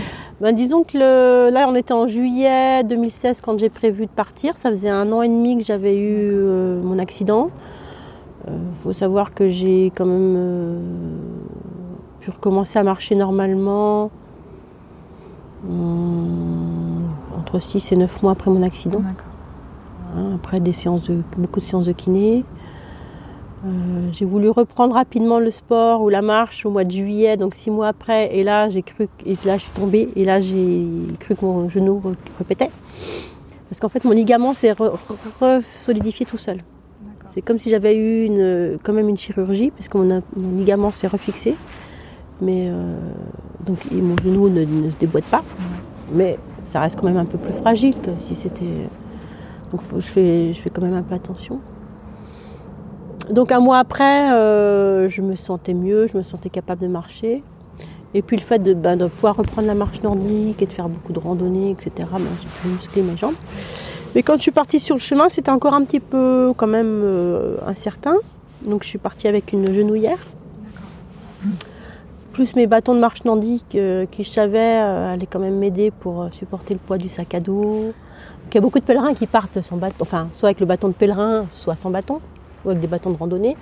Ben, 0.40 0.54
Disons 0.54 0.84
que 0.84 0.98
le... 0.98 1.50
là, 1.50 1.66
on 1.68 1.74
était 1.74 1.94
en 1.94 2.06
juillet 2.06 2.84
2016 2.84 3.40
quand 3.40 3.58
j'ai 3.58 3.70
prévu 3.70 4.06
de 4.06 4.10
partir. 4.10 4.56
Ça 4.56 4.70
faisait 4.70 4.90
un 4.90 5.10
an 5.10 5.22
et 5.22 5.28
demi 5.28 5.58
que 5.58 5.64
j'avais 5.64 5.96
eu 5.96 6.30
euh, 6.30 6.80
mon 6.80 7.00
accident. 7.00 7.50
Il 8.46 8.52
euh, 8.52 8.56
faut 8.74 8.92
savoir 8.92 9.34
que 9.34 9.48
j'ai 9.48 9.90
quand 9.96 10.06
même 10.06 10.34
euh, 10.36 10.78
pu 12.20 12.30
recommencer 12.30 12.78
à 12.78 12.84
marcher 12.84 13.16
normalement 13.16 14.12
entre 17.38 17.58
6 17.58 17.92
et 17.92 17.96
9 17.96 18.22
mois 18.22 18.32
après 18.32 18.50
mon 18.50 18.62
accident. 18.62 19.02
Hein, 20.16 20.32
après 20.36 20.60
des 20.60 20.72
séances 20.72 21.02
de, 21.02 21.22
beaucoup 21.36 21.60
de 21.60 21.64
séances 21.64 21.86
de 21.86 21.92
kiné. 21.92 22.44
Euh, 23.66 24.08
j'ai 24.12 24.26
voulu 24.26 24.50
reprendre 24.50 24.94
rapidement 24.94 25.38
le 25.38 25.50
sport 25.50 26.02
ou 26.02 26.10
la 26.10 26.20
marche 26.20 26.66
au 26.66 26.70
mois 26.70 26.84
de 26.84 26.90
juillet, 26.90 27.36
donc 27.38 27.54
six 27.54 27.70
mois 27.70 27.88
après, 27.88 28.36
et 28.36 28.44
là 28.44 28.68
j'ai 28.68 28.82
cru, 28.82 29.08
et 29.24 29.36
là 29.46 29.56
je 29.56 29.62
suis 29.62 29.72
tombée, 29.72 30.10
et 30.16 30.24
là 30.26 30.38
j'ai 30.40 30.86
cru 31.18 31.34
que 31.34 31.44
mon 31.44 31.68
genou 31.70 32.02
répétait. 32.38 32.70
Parce 33.70 33.80
qu'en 33.80 33.88
fait 33.88 34.04
mon 34.04 34.10
ligament 34.10 34.52
s'est 34.52 34.72
re-solidifié 34.72 36.26
tout 36.26 36.36
seul. 36.36 36.58
C'est 37.24 37.40
comme 37.40 37.58
si 37.58 37.70
j'avais 37.70 37.96
eu 37.96 38.26
une, 38.26 38.78
quand 38.82 38.92
même 38.92 39.08
une 39.08 39.16
chirurgie, 39.16 39.70
puisque 39.70 39.94
mon, 39.94 40.22
mon 40.36 40.58
ligament 40.58 40.92
s'est 40.92 41.08
refixé. 41.08 41.56
Mais 42.40 42.68
euh, 42.68 42.96
donc 43.64 43.90
mon 43.90 44.16
genou 44.16 44.48
ne, 44.48 44.90
se 44.90 44.96
déboîte 44.96 45.24
pas. 45.24 45.42
Mais 46.12 46.38
ça 46.64 46.80
reste 46.80 46.98
quand 46.98 47.06
même 47.06 47.16
un 47.16 47.24
peu 47.24 47.38
plus 47.38 47.54
fragile 47.54 47.94
que 47.94 48.10
si 48.18 48.34
c'était. 48.34 48.88
Donc 49.70 49.80
je, 49.96 50.00
fais, 50.00 50.52
je 50.52 50.60
fais 50.60 50.70
quand 50.70 50.82
même 50.82 50.94
un 50.94 51.02
peu 51.02 51.14
attention. 51.14 51.60
Donc 53.30 53.52
un 53.52 53.60
mois 53.60 53.78
après, 53.78 54.32
euh, 54.32 55.08
je 55.08 55.22
me 55.22 55.34
sentais 55.34 55.74
mieux, 55.74 56.06
je 56.06 56.16
me 56.16 56.22
sentais 56.22 56.50
capable 56.50 56.82
de 56.82 56.88
marcher. 56.88 57.42
Et 58.12 58.22
puis 58.22 58.36
le 58.36 58.42
fait 58.42 58.60
de, 58.60 58.74
ben, 58.74 58.96
de 58.96 59.06
pouvoir 59.06 59.36
reprendre 59.36 59.66
la 59.66 59.74
marche 59.74 60.02
nordique 60.02 60.62
et 60.62 60.66
de 60.66 60.72
faire 60.72 60.88
beaucoup 60.88 61.12
de 61.12 61.18
randonnées, 61.18 61.70
etc., 61.70 62.08
ben, 62.12 62.20
j'ai 62.40 62.48
pu 62.60 62.68
muscler 62.68 63.02
mes 63.02 63.16
jambes. 63.16 63.34
Mais 64.14 64.22
quand 64.22 64.36
je 64.36 64.42
suis 64.42 64.52
partie 64.52 64.78
sur 64.78 64.94
le 64.94 65.00
chemin, 65.00 65.28
c'était 65.28 65.50
encore 65.50 65.74
un 65.74 65.84
petit 65.84 65.98
peu 65.98 66.52
quand 66.56 66.68
même 66.68 67.00
euh, 67.02 67.56
incertain. 67.66 68.14
Donc 68.64 68.84
je 68.84 68.88
suis 68.88 68.98
partie 68.98 69.26
avec 69.26 69.52
une 69.52 69.72
genouillère. 69.72 70.18
Plus 72.34 72.56
mes 72.56 72.66
bâtons 72.66 72.94
de 72.94 72.98
marche 72.98 73.24
nordique 73.24 73.76
euh, 73.76 74.06
qui 74.10 74.24
je 74.24 74.28
savais 74.28 74.58
allaient 74.58 75.24
quand 75.24 75.38
même 75.38 75.56
m'aider 75.56 75.92
pour 75.92 76.28
supporter 76.32 76.74
le 76.74 76.80
poids 76.80 76.98
du 76.98 77.08
sac 77.08 77.32
à 77.32 77.40
dos. 77.40 77.94
Il 78.50 78.54
y 78.54 78.58
a 78.58 78.60
beaucoup 78.60 78.80
de 78.80 78.84
pèlerins 78.84 79.14
qui 79.14 79.26
partent 79.26 79.62
sans 79.62 79.76
bâton, 79.76 79.96
enfin 80.00 80.28
soit 80.32 80.48
avec 80.48 80.60
le 80.60 80.66
bâton 80.66 80.88
de 80.88 80.94
pèlerin, 80.94 81.46
soit 81.50 81.76
sans 81.76 81.90
bâton 81.90 82.20
ou 82.64 82.70
avec 82.70 82.80
des 82.80 82.88
bâtons 82.88 83.10
de 83.10 83.16
randonnée. 83.16 83.56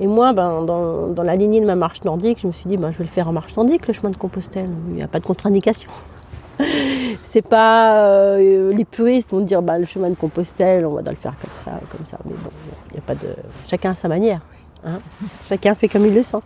Et 0.00 0.06
moi, 0.06 0.32
ben, 0.32 0.62
dans, 0.62 1.22
la 1.22 1.34
lignée 1.34 1.60
de 1.60 1.66
ma 1.66 1.74
marche 1.74 2.04
nordique, 2.04 2.38
je 2.40 2.46
me 2.46 2.52
suis 2.52 2.68
dit, 2.68 2.76
ben, 2.76 2.92
je 2.92 2.98
vais 2.98 3.04
le 3.04 3.10
faire 3.10 3.28
en 3.28 3.32
marche 3.32 3.56
nordique, 3.56 3.86
le 3.88 3.92
chemin 3.92 4.10
de 4.10 4.16
Compostelle. 4.16 4.68
Il 4.90 4.94
n'y 4.94 5.02
a 5.02 5.08
pas 5.08 5.18
de 5.18 5.24
contre-indication. 5.24 5.90
c'est 7.24 7.42
pas 7.42 8.04
euh, 8.04 8.72
les 8.72 8.84
puristes 8.84 9.30
vont 9.30 9.40
dire 9.40 9.62
bah, 9.62 9.78
le 9.78 9.86
chemin 9.86 10.10
de 10.10 10.14
Compostelle, 10.14 10.86
on 10.86 10.94
va 10.94 11.02
le 11.02 11.16
faire 11.16 11.34
comme 11.40 11.50
ça, 11.64 11.80
comme 11.90 12.06
ça. 12.06 12.18
Mais 12.24 12.32
bon, 12.32 12.50
il 12.92 12.98
a 12.98 13.02
pas 13.02 13.14
de. 13.14 13.34
Chacun 13.66 13.90
a 13.90 13.94
sa 13.96 14.08
manière. 14.08 14.40
Hein. 14.84 15.00
Chacun 15.48 15.74
fait 15.74 15.88
comme 15.88 16.06
il 16.06 16.14
le 16.14 16.22
sent. 16.22 16.38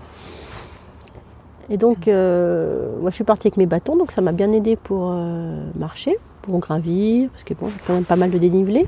Et 1.70 1.76
donc, 1.76 2.08
euh, 2.08 2.98
moi, 3.00 3.10
je 3.10 3.14
suis 3.14 3.24
partie 3.24 3.46
avec 3.46 3.56
mes 3.56 3.66
bâtons, 3.66 3.96
donc 3.96 4.12
ça 4.12 4.20
m'a 4.20 4.32
bien 4.32 4.52
aidé 4.52 4.76
pour 4.76 5.12
euh, 5.12 5.64
marcher, 5.76 6.16
pour 6.42 6.58
gravir, 6.58 7.30
parce 7.30 7.44
que 7.44 7.54
bon, 7.54 7.68
j'ai 7.68 7.80
quand 7.86 7.94
même 7.94 8.04
pas 8.04 8.16
mal 8.16 8.30
de 8.30 8.38
dénivelé. 8.38 8.86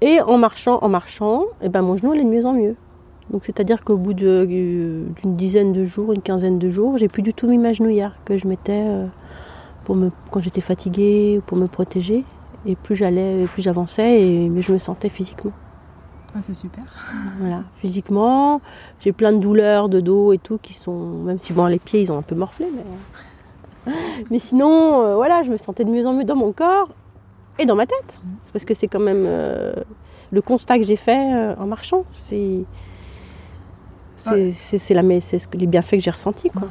Et 0.00 0.20
en 0.20 0.38
marchant, 0.38 0.78
en 0.82 0.88
marchant, 0.88 1.42
et 1.60 1.66
eh 1.66 1.68
ben 1.68 1.82
mon 1.82 1.96
genou 1.96 2.12
allait 2.12 2.24
de 2.24 2.28
mieux 2.28 2.44
en 2.44 2.54
mieux. 2.54 2.74
Donc 3.30 3.44
c'est-à-dire 3.44 3.84
qu'au 3.84 3.96
bout 3.96 4.14
d'une 4.14 5.14
dizaine 5.24 5.72
de 5.72 5.84
jours, 5.84 6.12
une 6.12 6.22
quinzaine 6.22 6.58
de 6.58 6.70
jours, 6.70 6.98
j'ai 6.98 7.08
plus 7.08 7.22
du 7.22 7.32
tout 7.32 7.48
mis 7.48 7.56
ma 7.56 7.72
genouillère 7.72 8.16
que 8.24 8.36
je 8.36 8.48
mettais 8.48 8.82
euh, 8.84 9.06
quand 9.86 10.40
j'étais 10.40 10.60
fatiguée 10.60 11.40
pour 11.46 11.56
me 11.56 11.66
protéger. 11.66 12.24
Et 12.66 12.74
plus 12.74 12.96
j'allais, 12.96 13.44
plus 13.46 13.62
j'avançais, 13.62 14.22
et 14.22 14.48
mieux 14.48 14.60
je 14.60 14.72
me 14.72 14.78
sentais 14.78 15.08
physiquement. 15.08 15.52
Ah, 16.34 16.38
c'est 16.40 16.54
super. 16.54 16.84
Voilà, 17.40 17.62
physiquement, 17.76 18.60
j'ai 19.00 19.12
plein 19.12 19.32
de 19.32 19.38
douleurs 19.38 19.88
de 19.88 20.00
dos 20.00 20.32
et 20.32 20.38
tout 20.38 20.58
qui 20.58 20.74
sont, 20.74 20.98
même 21.24 21.38
si 21.38 21.52
bon 21.52 21.66
les 21.66 21.78
pieds 21.78 22.02
ils 22.02 22.12
ont 22.12 22.18
un 22.18 22.22
peu 22.22 22.34
morflé, 22.34 22.66
mais, 22.74 23.92
mais 24.30 24.38
sinon, 24.38 25.02
euh, 25.02 25.14
voilà, 25.16 25.42
je 25.42 25.50
me 25.50 25.56
sentais 25.56 25.84
de 25.84 25.90
mieux 25.90 26.06
en 26.06 26.12
mieux 26.12 26.24
dans 26.24 26.36
mon 26.36 26.52
corps 26.52 26.88
et 27.58 27.66
dans 27.66 27.76
ma 27.76 27.86
tête. 27.86 28.20
Parce 28.52 28.64
que 28.64 28.74
c'est 28.74 28.88
quand 28.88 29.00
même 29.00 29.24
euh, 29.26 29.74
le 30.30 30.40
constat 30.40 30.78
que 30.78 30.84
j'ai 30.84 30.96
fait 30.96 31.34
euh, 31.34 31.54
en 31.56 31.66
marchant. 31.66 32.04
C'est 32.12 32.64
c'est 34.16 34.94
la 34.94 35.02
les 35.02 35.66
bienfaits 35.66 35.96
que 35.96 35.98
j'ai 35.98 36.10
ressentis. 36.12 36.48
Quoi. 36.50 36.68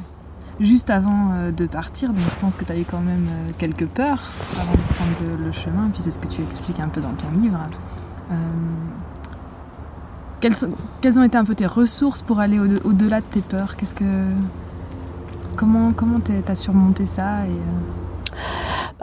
Juste 0.58 0.88
avant 0.88 1.50
de 1.50 1.66
partir, 1.66 2.08
donc 2.08 2.24
je 2.30 2.40
pense 2.40 2.56
que 2.56 2.64
tu 2.64 2.72
as 2.72 2.78
eu 2.78 2.84
quand 2.84 3.00
même 3.00 3.28
quelques 3.58 3.86
peurs 3.86 4.30
avant 4.58 4.72
de 4.72 4.94
prendre 4.94 5.44
le, 5.44 5.52
chemin, 5.52 5.90
puis 5.92 6.00
c'est 6.00 6.10
ce 6.10 6.18
que 6.18 6.28
tu 6.28 6.40
expliques 6.40 6.80
un 6.80 6.88
peu 6.88 7.02
dans 7.02 7.12
ton 7.12 7.30
livre. 7.38 7.58
Quelles, 10.42 10.56
quelles, 11.00 11.18
ont 11.18 11.22
été 11.22 11.38
un 11.38 11.44
peu 11.44 11.54
tes 11.54 11.66
ressources 11.66 12.20
pour 12.20 12.40
aller 12.40 12.58
au-delà 12.58 13.20
de 13.20 13.26
tes 13.26 13.40
peurs? 13.40 13.76
Qu'est-ce 13.76 13.94
que 13.94 14.04
comment 15.56 15.92
comment 15.92 16.18
t'as 16.20 16.54
surmonté 16.54 17.06
ça 17.06 17.46
et, 17.46 17.56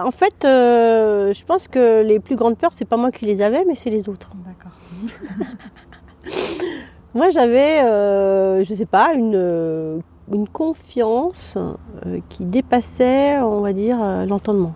en 0.06 0.12
fait, 0.12 0.46
euh, 0.46 1.34
je 1.34 1.44
pense 1.44 1.68
que 1.68 2.04
les 2.04 2.20
plus 2.20 2.36
grandes 2.36 2.58
peurs, 2.58 2.72
c'est 2.74 2.86
pas 2.86 2.98
moi 2.98 3.12
qui 3.12 3.26
les 3.26 3.42
avais, 3.42 3.66
mais 3.66 3.76
c'est 3.76 3.90
les 3.90 4.08
autres. 4.08 4.30
D'accord. 4.46 4.72
moi, 7.14 7.30
j'avais, 7.32 7.84
euh, 7.84 8.64
je 8.64 8.74
sais 8.74 8.86
pas, 8.86 9.14
une, 9.14 9.36
euh, 9.36 10.00
une 10.32 10.48
confiance 10.48 11.58
qui 12.30 12.46
dépassait, 12.46 13.40
on 13.40 13.62
va 13.62 13.74
dire, 13.74 13.98
l'entendement. 14.28 14.74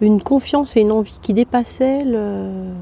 Une 0.00 0.22
confiance 0.22 0.76
et 0.76 0.80
une 0.80 0.92
envie 0.92 1.18
qui 1.22 1.34
dépassait 1.34 2.04
le. 2.04 2.72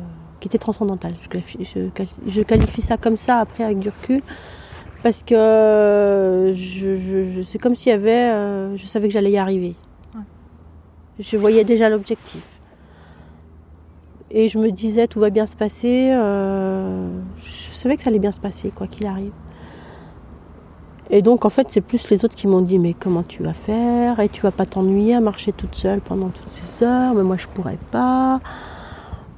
qui 0.40 0.49
était 0.49 0.59
transcendantale. 0.59 1.14
Je, 1.23 1.88
je 2.26 2.40
qualifie 2.42 2.83
ça 2.83 2.97
comme 2.97 3.16
ça 3.16 3.38
après 3.38 3.64
avec 3.64 3.78
du 3.78 3.88
recul 3.88 4.23
parce 5.02 5.23
que 5.25 6.52
je, 6.54 7.42
c'est 7.42 7.59
comme 7.59 7.75
s'il 7.75 7.90
y 7.90 7.95
avait, 7.95 8.31
euh, 8.31 8.76
je 8.76 8.87
savais 8.87 9.09
que 9.09 9.14
j'allais 9.14 9.33
y 9.33 9.38
arriver. 9.38 9.75
Je 11.19 11.37
voyais 11.37 11.64
déjà 11.64 11.90
l'objectif. 11.90 12.61
Et 14.31 14.49
je 14.49 14.59
me 14.59 14.71
disais, 14.71 15.09
tout 15.09 15.21
va 15.21 15.28
bien 15.28 15.47
se 15.47 15.57
passer. 15.57 16.11
Euh, 16.12 17.11
je 17.37 17.75
savais 17.75 17.97
que 17.97 18.02
ça 18.02 18.11
allait 18.11 18.19
bien 18.19 18.33
se 18.33 18.40
passer, 18.40 18.71
quoi 18.71 18.87
qu'il 18.87 19.07
arrive. 19.07 19.33
Et 21.11 21.21
donc, 21.21 21.44
en 21.44 21.50
fait, 21.50 21.66
c'est 21.71 21.80
plus 21.80 22.09
les 22.11 22.25
autres 22.25 22.35
qui 22.35 22.47
m'ont 22.47 22.62
dit, 22.62 22.78
mais 22.78 22.94
comment 22.94 23.23
tu 23.23 23.42
vas 23.42 23.52
faire? 23.52 24.21
Et 24.21 24.28
tu 24.28 24.40
vas 24.40 24.50
pas 24.50 24.66
t'ennuyer 24.66 25.14
à 25.14 25.21
marcher 25.21 25.52
toute 25.52 25.75
seule 25.75 26.00
pendant 26.00 26.28
toutes 26.28 26.50
ces 26.50 26.85
heures 26.85 27.14
Mais 27.14 27.23
moi, 27.23 27.37
je 27.37 27.47
pourrais 27.49 27.78
pas. 27.90 28.40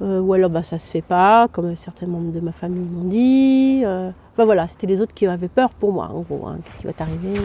Euh, 0.01 0.19
ou 0.21 0.33
alors, 0.33 0.49
bah, 0.49 0.63
ça 0.63 0.77
se 0.77 0.91
fait 0.91 1.01
pas, 1.01 1.47
comme 1.51 1.75
certains 1.75 2.07
membres 2.07 2.31
de 2.31 2.39
ma 2.39 2.51
famille 2.51 2.85
m'ont 2.85 3.07
dit. 3.07 3.83
Enfin 3.85 4.43
voilà, 4.43 4.67
c'était 4.67 4.87
les 4.87 4.99
autres 4.99 5.13
qui 5.13 5.27
avaient 5.27 5.47
peur 5.47 5.69
pour 5.69 5.93
moi, 5.93 6.09
en 6.13 6.21
gros. 6.21 6.47
Hein. 6.47 6.57
Qu'est-ce 6.63 6.79
qui 6.79 6.87
va 6.87 6.93
t'arriver? 6.93 7.39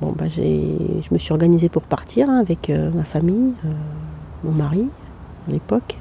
Bon, 0.00 0.12
bah, 0.18 0.26
je 0.28 0.42
me 1.12 1.18
suis 1.18 1.32
organisée 1.32 1.68
pour 1.68 1.84
partir 1.84 2.28
hein, 2.28 2.38
avec 2.38 2.68
euh, 2.68 2.90
ma 2.90 3.04
famille, 3.04 3.54
euh, 3.64 3.68
mon 4.42 4.50
mari 4.50 4.88
à 5.48 5.52
l'époque, 5.52 5.98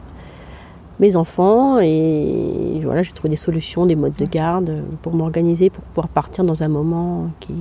mes 1.00 1.16
enfants, 1.16 1.80
et 1.80 2.80
voilà, 2.84 3.02
j'ai 3.02 3.12
trouvé 3.12 3.30
des 3.30 3.36
solutions, 3.36 3.86
des 3.86 3.96
modes 3.96 4.16
de 4.16 4.26
garde 4.26 4.84
pour 5.02 5.16
m'organiser, 5.16 5.70
pour 5.70 5.84
pouvoir 5.84 6.08
partir 6.08 6.44
dans 6.44 6.62
un 6.64 6.68
moment 6.68 7.30
qui, 7.40 7.54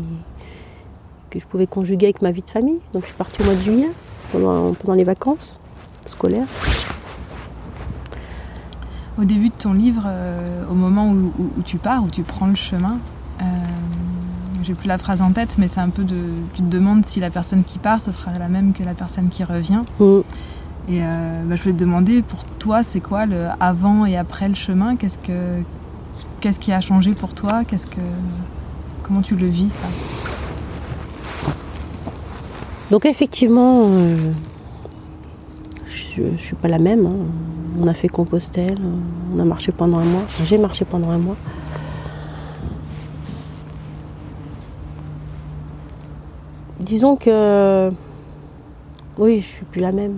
que 1.31 1.41
je 1.41 1.47
pouvais 1.47 1.67
conjuguer 1.67 2.07
avec 2.07 2.23
ma 2.23 2.31
vie 2.31 2.43
de 2.43 2.51
famille. 2.51 2.81
Donc 2.93 3.03
je 3.03 3.09
suis 3.09 3.17
partie 3.17 3.41
au 3.43 3.45
mois 3.45 3.55
de 3.55 3.61
juillet, 3.61 3.91
pendant, 4.31 4.75
pendant 4.75 4.95
les 4.95 5.05
vacances 5.05 5.59
scolaires. 6.05 6.47
Au 9.19 9.25
début 9.25 9.49
de 9.49 9.55
ton 9.55 9.73
livre, 9.73 10.05
euh, 10.07 10.65
au 10.71 10.75
moment 10.75 11.11
où, 11.11 11.63
tu 11.65 11.77
pars, 11.77 12.03
où 12.03 12.09
tu 12.09 12.23
prends 12.23 12.47
le 12.47 12.55
chemin, 12.55 12.99
euh, 13.41 13.45
j'ai 14.63 14.75
plus 14.75 14.89
la 14.89 14.99
phrase 14.99 15.23
en 15.23 15.33
tête, 15.33 15.57
mais 15.59 15.69
c'est 15.69 15.81
un 15.81 15.91
peu 15.91 16.05
de. 16.05 16.17
Tu 16.55 16.63
te 16.63 16.69
demandes 16.69 17.05
si 17.05 17.21
la 17.21 17.31
personne 17.31 17.63
qui 17.65 17.79
part, 17.79 18.01
ce 18.01 18.11
sera 18.11 18.33
la 18.39 18.49
même 18.49 18.73
que 18.73 18.83
la 18.83 18.95
personne 18.95 19.29
qui 19.29 19.45
revient. 19.45 19.83
Mm. 20.01 20.21
Et 20.89 21.01
euh, 21.03 21.43
bah, 21.45 21.57
je 21.57 21.63
voulais 21.63 21.75
te 21.75 21.81
demander, 21.81 22.23
pour 22.23 22.45
toi, 22.45 22.83
c'est 22.83 23.01
quoi 23.01 23.27
le 23.27 23.49
avant 23.61 24.05
et 24.05 24.17
après 24.17 24.49
le 24.49 24.55
chemin? 24.55 24.97
Qu'est-ce 24.97 25.19
que 25.19 25.63
qu'est-ce 26.41 26.59
qui 26.59 26.73
a 26.73 26.81
changé 26.81 27.13
pour 27.13 27.35
toi? 27.35 27.65
Qu'est-ce 27.65 27.87
que 27.87 28.01
comment 29.03 29.23
tu 29.23 29.37
le 29.37 29.47
vis 29.47 29.71
ça? 29.71 29.87
Donc 32.91 33.07
effectivement, 33.07 33.89
je, 35.85 36.23
ne 36.23 36.37
suis 36.37 36.57
pas 36.57 36.69
la 36.69 36.79
même. 36.79 37.07
Hein 37.07 37.27
on 37.81 37.87
a 37.87 37.93
fait 37.93 38.09
Compostelle, 38.09 38.79
on 39.35 39.39
a 39.39 39.45
marché 39.45 39.73
pendant 39.73 39.99
un 39.99 40.05
mois. 40.05 40.25
J'ai 40.45 40.59
marché 40.59 40.85
pendant 40.85 41.11
un 41.11 41.19
mois. 41.19 41.37
Disons 46.81 47.17
que 47.17 47.91
oui, 49.19 49.41
je 49.41 49.47
suis 49.47 49.65
plus 49.65 49.81
la 49.81 49.93
même. 49.93 50.17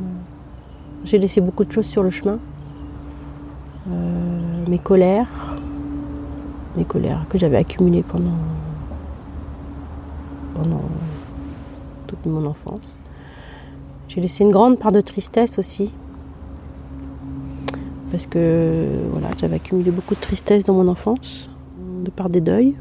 J'ai 1.04 1.18
laissé 1.18 1.42
beaucoup 1.42 1.64
de 1.66 1.72
choses 1.72 1.86
sur 1.86 2.02
le 2.02 2.08
chemin. 2.08 2.38
Euh, 3.90 4.64
mes 4.66 4.78
colères, 4.78 5.28
mes 6.76 6.84
colères 6.84 7.26
que 7.28 7.36
j'avais 7.36 7.58
accumulées 7.58 8.02
pendant, 8.02 8.38
pendant 10.54 10.82
toute 12.06 12.24
mon 12.24 12.46
enfance. 12.46 12.98
J'ai 14.08 14.22
laissé 14.22 14.44
une 14.44 14.50
grande 14.50 14.78
part 14.78 14.92
de 14.92 15.02
tristesse 15.02 15.58
aussi. 15.58 15.92
Parce 18.10 18.26
que 18.26 18.86
voilà, 19.10 19.28
j'avais 19.38 19.56
accumulé 19.56 19.90
beaucoup 19.90 20.14
de 20.14 20.20
tristesse 20.20 20.64
dans 20.64 20.74
mon 20.74 20.88
enfance, 20.88 21.50
de 22.02 22.10
par 22.10 22.30
des 22.30 22.40
deuils. 22.40 22.76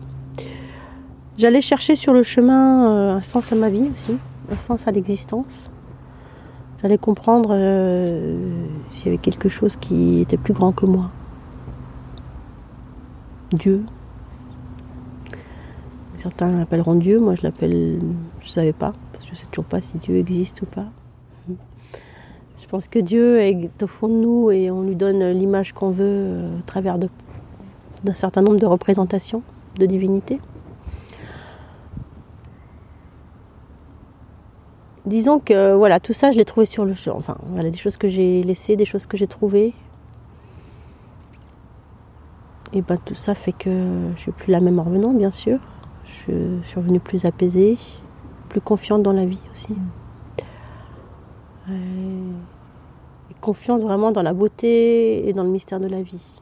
J'allais 1.37 1.61
chercher 1.61 1.97
sur 1.97 2.13
le 2.13 2.23
chemin 2.23 2.87
euh, 2.87 3.15
un 3.15 3.21
sens 3.21 3.51
à 3.51 3.55
ma 3.55 3.69
vie 3.69 3.89
aussi, 3.91 4.15
un 4.49 4.59
sens 4.59 4.87
à 4.87 4.91
l'existence. 4.91 5.69
J'allais 6.83 6.97
comprendre 6.97 7.51
euh, 7.53 8.35
s'il 8.91 9.05
y 9.05 9.07
avait 9.07 9.17
quelque 9.17 9.47
chose 9.47 9.77
qui 9.77 10.19
était 10.19 10.35
plus 10.35 10.53
grand 10.53 10.73
que 10.73 10.85
moi. 10.85 11.11
Dieu. 13.53 13.85
Certains 16.17 16.51
l'appelleront 16.51 16.95
Dieu, 16.95 17.21
moi 17.21 17.35
je 17.35 17.43
l'appelle, 17.43 18.01
je 18.39 18.45
ne 18.45 18.49
savais 18.49 18.73
pas, 18.73 18.91
parce 19.13 19.23
que 19.23 19.29
je 19.29 19.31
ne 19.31 19.35
sais 19.37 19.45
toujours 19.49 19.63
pas 19.63 19.79
si 19.79 19.97
Dieu 19.97 20.17
existe 20.17 20.61
ou 20.63 20.65
pas. 20.65 20.87
Je 22.61 22.67
pense 22.67 22.89
que 22.89 22.99
Dieu 22.99 23.39
est 23.39 23.81
au 23.81 23.87
fond 23.87 24.09
de 24.09 24.15
nous 24.15 24.51
et 24.51 24.69
on 24.69 24.81
lui 24.81 24.97
donne 24.97 25.23
l'image 25.31 25.71
qu'on 25.71 25.91
veut 25.91 26.03
euh, 26.05 26.59
au 26.59 26.61
travers 26.65 26.97
d'un 26.97 28.13
certain 28.13 28.41
nombre 28.41 28.59
de 28.59 28.65
représentations 28.65 29.41
de 29.79 29.85
divinité. 29.85 30.41
Disons 35.05 35.39
que 35.39 35.73
voilà, 35.73 35.99
tout 35.99 36.13
ça, 36.13 36.31
je 36.31 36.37
l'ai 36.37 36.45
trouvé 36.45 36.65
sur 36.65 36.85
le 36.85 36.93
champ. 36.93 37.15
Enfin, 37.17 37.37
voilà, 37.49 37.69
des 37.69 37.77
choses 37.77 37.97
que 37.97 38.07
j'ai 38.07 38.43
laissées, 38.43 38.75
des 38.75 38.85
choses 38.85 39.05
que 39.05 39.17
j'ai 39.17 39.27
trouvées. 39.27 39.73
Et 42.73 42.81
ben 42.81 42.97
tout 42.97 43.13
ça 43.13 43.35
fait 43.35 43.51
que 43.51 43.69
je 44.15 44.19
suis 44.19 44.31
plus 44.31 44.51
la 44.51 44.59
même 44.59 44.79
en 44.79 44.83
revenant, 44.83 45.13
bien 45.13 45.31
sûr. 45.31 45.59
Je 46.05 46.59
suis 46.63 46.75
revenue 46.75 46.99
plus 46.99 47.25
apaisée, 47.25 47.77
plus 48.49 48.61
confiante 48.61 49.03
dans 49.03 49.13
la 49.13 49.25
vie 49.25 49.39
aussi. 49.51 49.75
Et 51.69 53.33
confiante 53.41 53.81
vraiment 53.81 54.11
dans 54.11 54.23
la 54.23 54.33
beauté 54.33 55.27
et 55.27 55.33
dans 55.33 55.43
le 55.43 55.49
mystère 55.49 55.79
de 55.79 55.87
la 55.87 56.01
vie. 56.01 56.41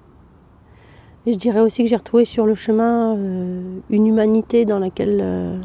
Et 1.25 1.34
je 1.34 1.38
dirais 1.38 1.60
aussi 1.60 1.84
que 1.84 1.89
j'ai 1.89 1.96
retrouvé 1.96 2.25
sur 2.25 2.46
le 2.46 2.56
chemin 2.56 3.15
euh, 3.15 3.80
une 3.89 4.08
humanité 4.08 4.65
dans 4.65 4.80
laquelle 4.80 5.20
euh, 5.22 5.60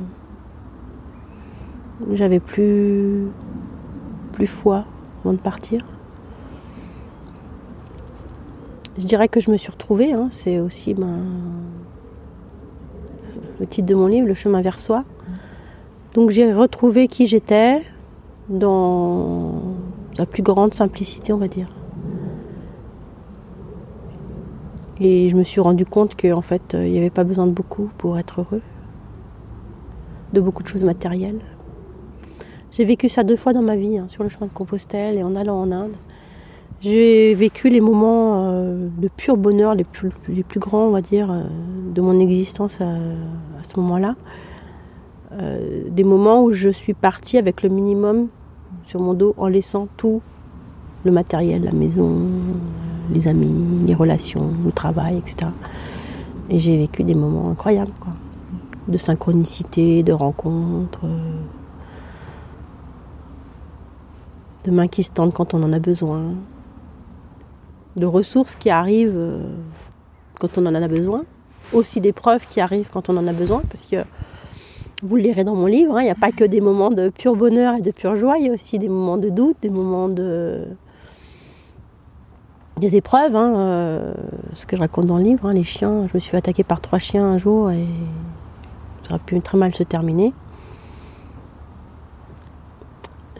j'avais 2.12 2.40
plus, 2.40 3.26
plus 4.32 4.46
foi 4.46 4.84
avant 5.22 5.32
de 5.32 5.38
partir. 5.38 5.80
Je 8.98 9.06
dirais 9.06 9.28
que 9.28 9.40
je 9.40 9.50
me 9.50 9.56
suis 9.56 9.70
retrouvée, 9.70 10.12
hein. 10.12 10.28
c'est 10.30 10.58
aussi 10.58 10.94
le 13.60 13.66
titre 13.66 13.86
de 13.86 13.94
mon 13.94 14.06
livre, 14.06 14.26
Le 14.26 14.34
chemin 14.34 14.62
vers 14.62 14.80
soi. 14.80 15.04
Donc 16.14 16.30
j'ai 16.30 16.52
retrouvé 16.52 17.08
qui 17.08 17.26
j'étais 17.26 17.82
dans 18.48 19.52
la 20.16 20.24
plus 20.24 20.42
grande 20.42 20.72
simplicité, 20.72 21.32
on 21.32 21.38
va 21.38 21.48
dire. 21.48 21.68
Et 24.98 25.28
je 25.28 25.36
me 25.36 25.44
suis 25.44 25.60
rendu 25.60 25.84
compte 25.84 26.16
qu'en 26.16 26.40
fait, 26.40 26.72
il 26.72 26.90
n'y 26.90 26.96
avait 26.96 27.10
pas 27.10 27.24
besoin 27.24 27.46
de 27.46 27.52
beaucoup 27.52 27.90
pour 27.98 28.18
être 28.18 28.40
heureux, 28.40 28.62
de 30.32 30.40
beaucoup 30.40 30.62
de 30.62 30.68
choses 30.68 30.84
matérielles. 30.84 31.40
J'ai 32.76 32.84
vécu 32.84 33.08
ça 33.08 33.24
deux 33.24 33.36
fois 33.36 33.54
dans 33.54 33.62
ma 33.62 33.74
vie, 33.74 33.96
hein, 33.96 34.04
sur 34.08 34.22
le 34.22 34.28
chemin 34.28 34.48
de 34.48 34.52
Compostelle 34.52 35.16
et 35.16 35.22
en 35.22 35.34
allant 35.34 35.58
en 35.58 35.72
Inde. 35.72 35.96
J'ai 36.82 37.34
vécu 37.34 37.70
les 37.70 37.80
moments 37.80 38.50
euh, 38.50 38.88
de 38.98 39.08
pur 39.08 39.38
bonheur, 39.38 39.74
les 39.74 39.84
plus, 39.84 40.10
grands, 40.58 40.88
on 40.88 40.90
va 40.90 41.00
dire, 41.00 41.30
euh, 41.30 41.44
de 41.94 42.00
mon 42.02 42.20
existence 42.20 42.82
à, 42.82 42.98
ce 43.62 43.80
moment-là. 43.80 44.14
Euh, 45.32 45.84
des 45.88 46.04
moments 46.04 46.42
où 46.42 46.52
je 46.52 46.68
suis 46.68 46.92
partie 46.92 47.38
avec 47.38 47.62
le 47.62 47.70
minimum 47.70 48.28
sur 48.84 49.00
mon 49.00 49.14
dos 49.14 49.34
en 49.38 49.48
laissant 49.48 49.88
tout 49.96 50.20
le 51.04 51.12
matériel, 51.12 51.64
la 51.64 51.72
maison, 51.72 52.28
les 53.10 53.26
amis, 53.26 53.86
les 53.86 53.94
relations, 53.94 54.52
le 54.62 54.70
travail, 54.70 55.16
etc. 55.16 55.50
Et 56.50 56.58
j'ai 56.58 56.76
vécu 56.76 57.04
des 57.04 57.14
moments 57.14 57.48
incroyables, 57.48 57.94
quoi. 57.98 58.12
De 58.86 58.98
synchronicité, 58.98 60.02
de 60.02 60.12
rencontres 60.12 61.06
de 64.66 64.70
mains 64.72 64.88
qui 64.88 65.02
se 65.02 65.12
tendent 65.12 65.32
quand 65.32 65.54
on 65.54 65.62
en 65.62 65.72
a 65.72 65.78
besoin, 65.78 66.34
de 67.96 68.04
ressources 68.04 68.56
qui 68.56 68.68
arrivent 68.68 69.16
euh, 69.16 69.40
quand 70.38 70.58
on 70.58 70.66
en 70.66 70.74
a 70.74 70.88
besoin, 70.88 71.24
aussi 71.72 72.00
des 72.00 72.12
preuves 72.12 72.46
qui 72.46 72.60
arrivent 72.60 72.90
quand 72.92 73.08
on 73.08 73.16
en 73.16 73.26
a 73.26 73.32
besoin, 73.32 73.62
parce 73.70 73.86
que 73.86 74.04
vous 75.02 75.16
le 75.16 75.22
lirez 75.22 75.44
dans 75.44 75.54
mon 75.54 75.66
livre, 75.66 75.96
hein, 75.96 76.00
il 76.00 76.04
n'y 76.04 76.10
a 76.10 76.16
pas 76.16 76.32
que 76.32 76.44
des 76.44 76.60
moments 76.60 76.90
de 76.90 77.08
pur 77.08 77.36
bonheur 77.36 77.76
et 77.76 77.80
de 77.80 77.90
pure 77.90 78.16
joie, 78.16 78.38
il 78.38 78.46
y 78.46 78.50
a 78.50 78.52
aussi 78.52 78.78
des 78.78 78.88
moments 78.88 79.18
de 79.18 79.28
doute, 79.28 79.56
des 79.62 79.70
moments 79.70 80.08
de... 80.08 80.64
des 82.78 82.96
épreuves, 82.96 83.36
hein, 83.36 83.56
euh, 83.56 84.14
ce 84.54 84.66
que 84.66 84.76
je 84.76 84.80
raconte 84.80 85.06
dans 85.06 85.18
le 85.18 85.24
livre, 85.24 85.46
hein, 85.46 85.54
les 85.54 85.64
chiens, 85.64 86.06
je 86.08 86.14
me 86.14 86.18
suis 86.18 86.30
fait 86.30 86.38
attaquer 86.38 86.64
par 86.64 86.80
trois 86.80 86.98
chiens 86.98 87.24
un 87.24 87.38
jour 87.38 87.70
et 87.70 87.86
ça 89.02 89.14
aurait 89.14 89.24
pu 89.24 89.40
très 89.40 89.58
mal 89.58 89.74
se 89.74 89.84
terminer. 89.84 90.32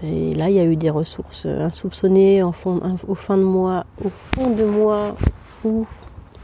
Et 0.02 0.34
là, 0.34 0.50
il 0.50 0.56
y 0.56 0.60
a 0.60 0.64
eu 0.64 0.76
des 0.76 0.90
ressources 0.90 1.46
insoupçonnées 1.46 2.42
au 2.42 2.52
fond 2.52 2.76
de 2.76 3.42
moi, 3.42 3.84
au 4.04 4.10
fond 4.10 4.50
de 4.50 4.64
moi, 4.64 5.16
ou 5.64 5.86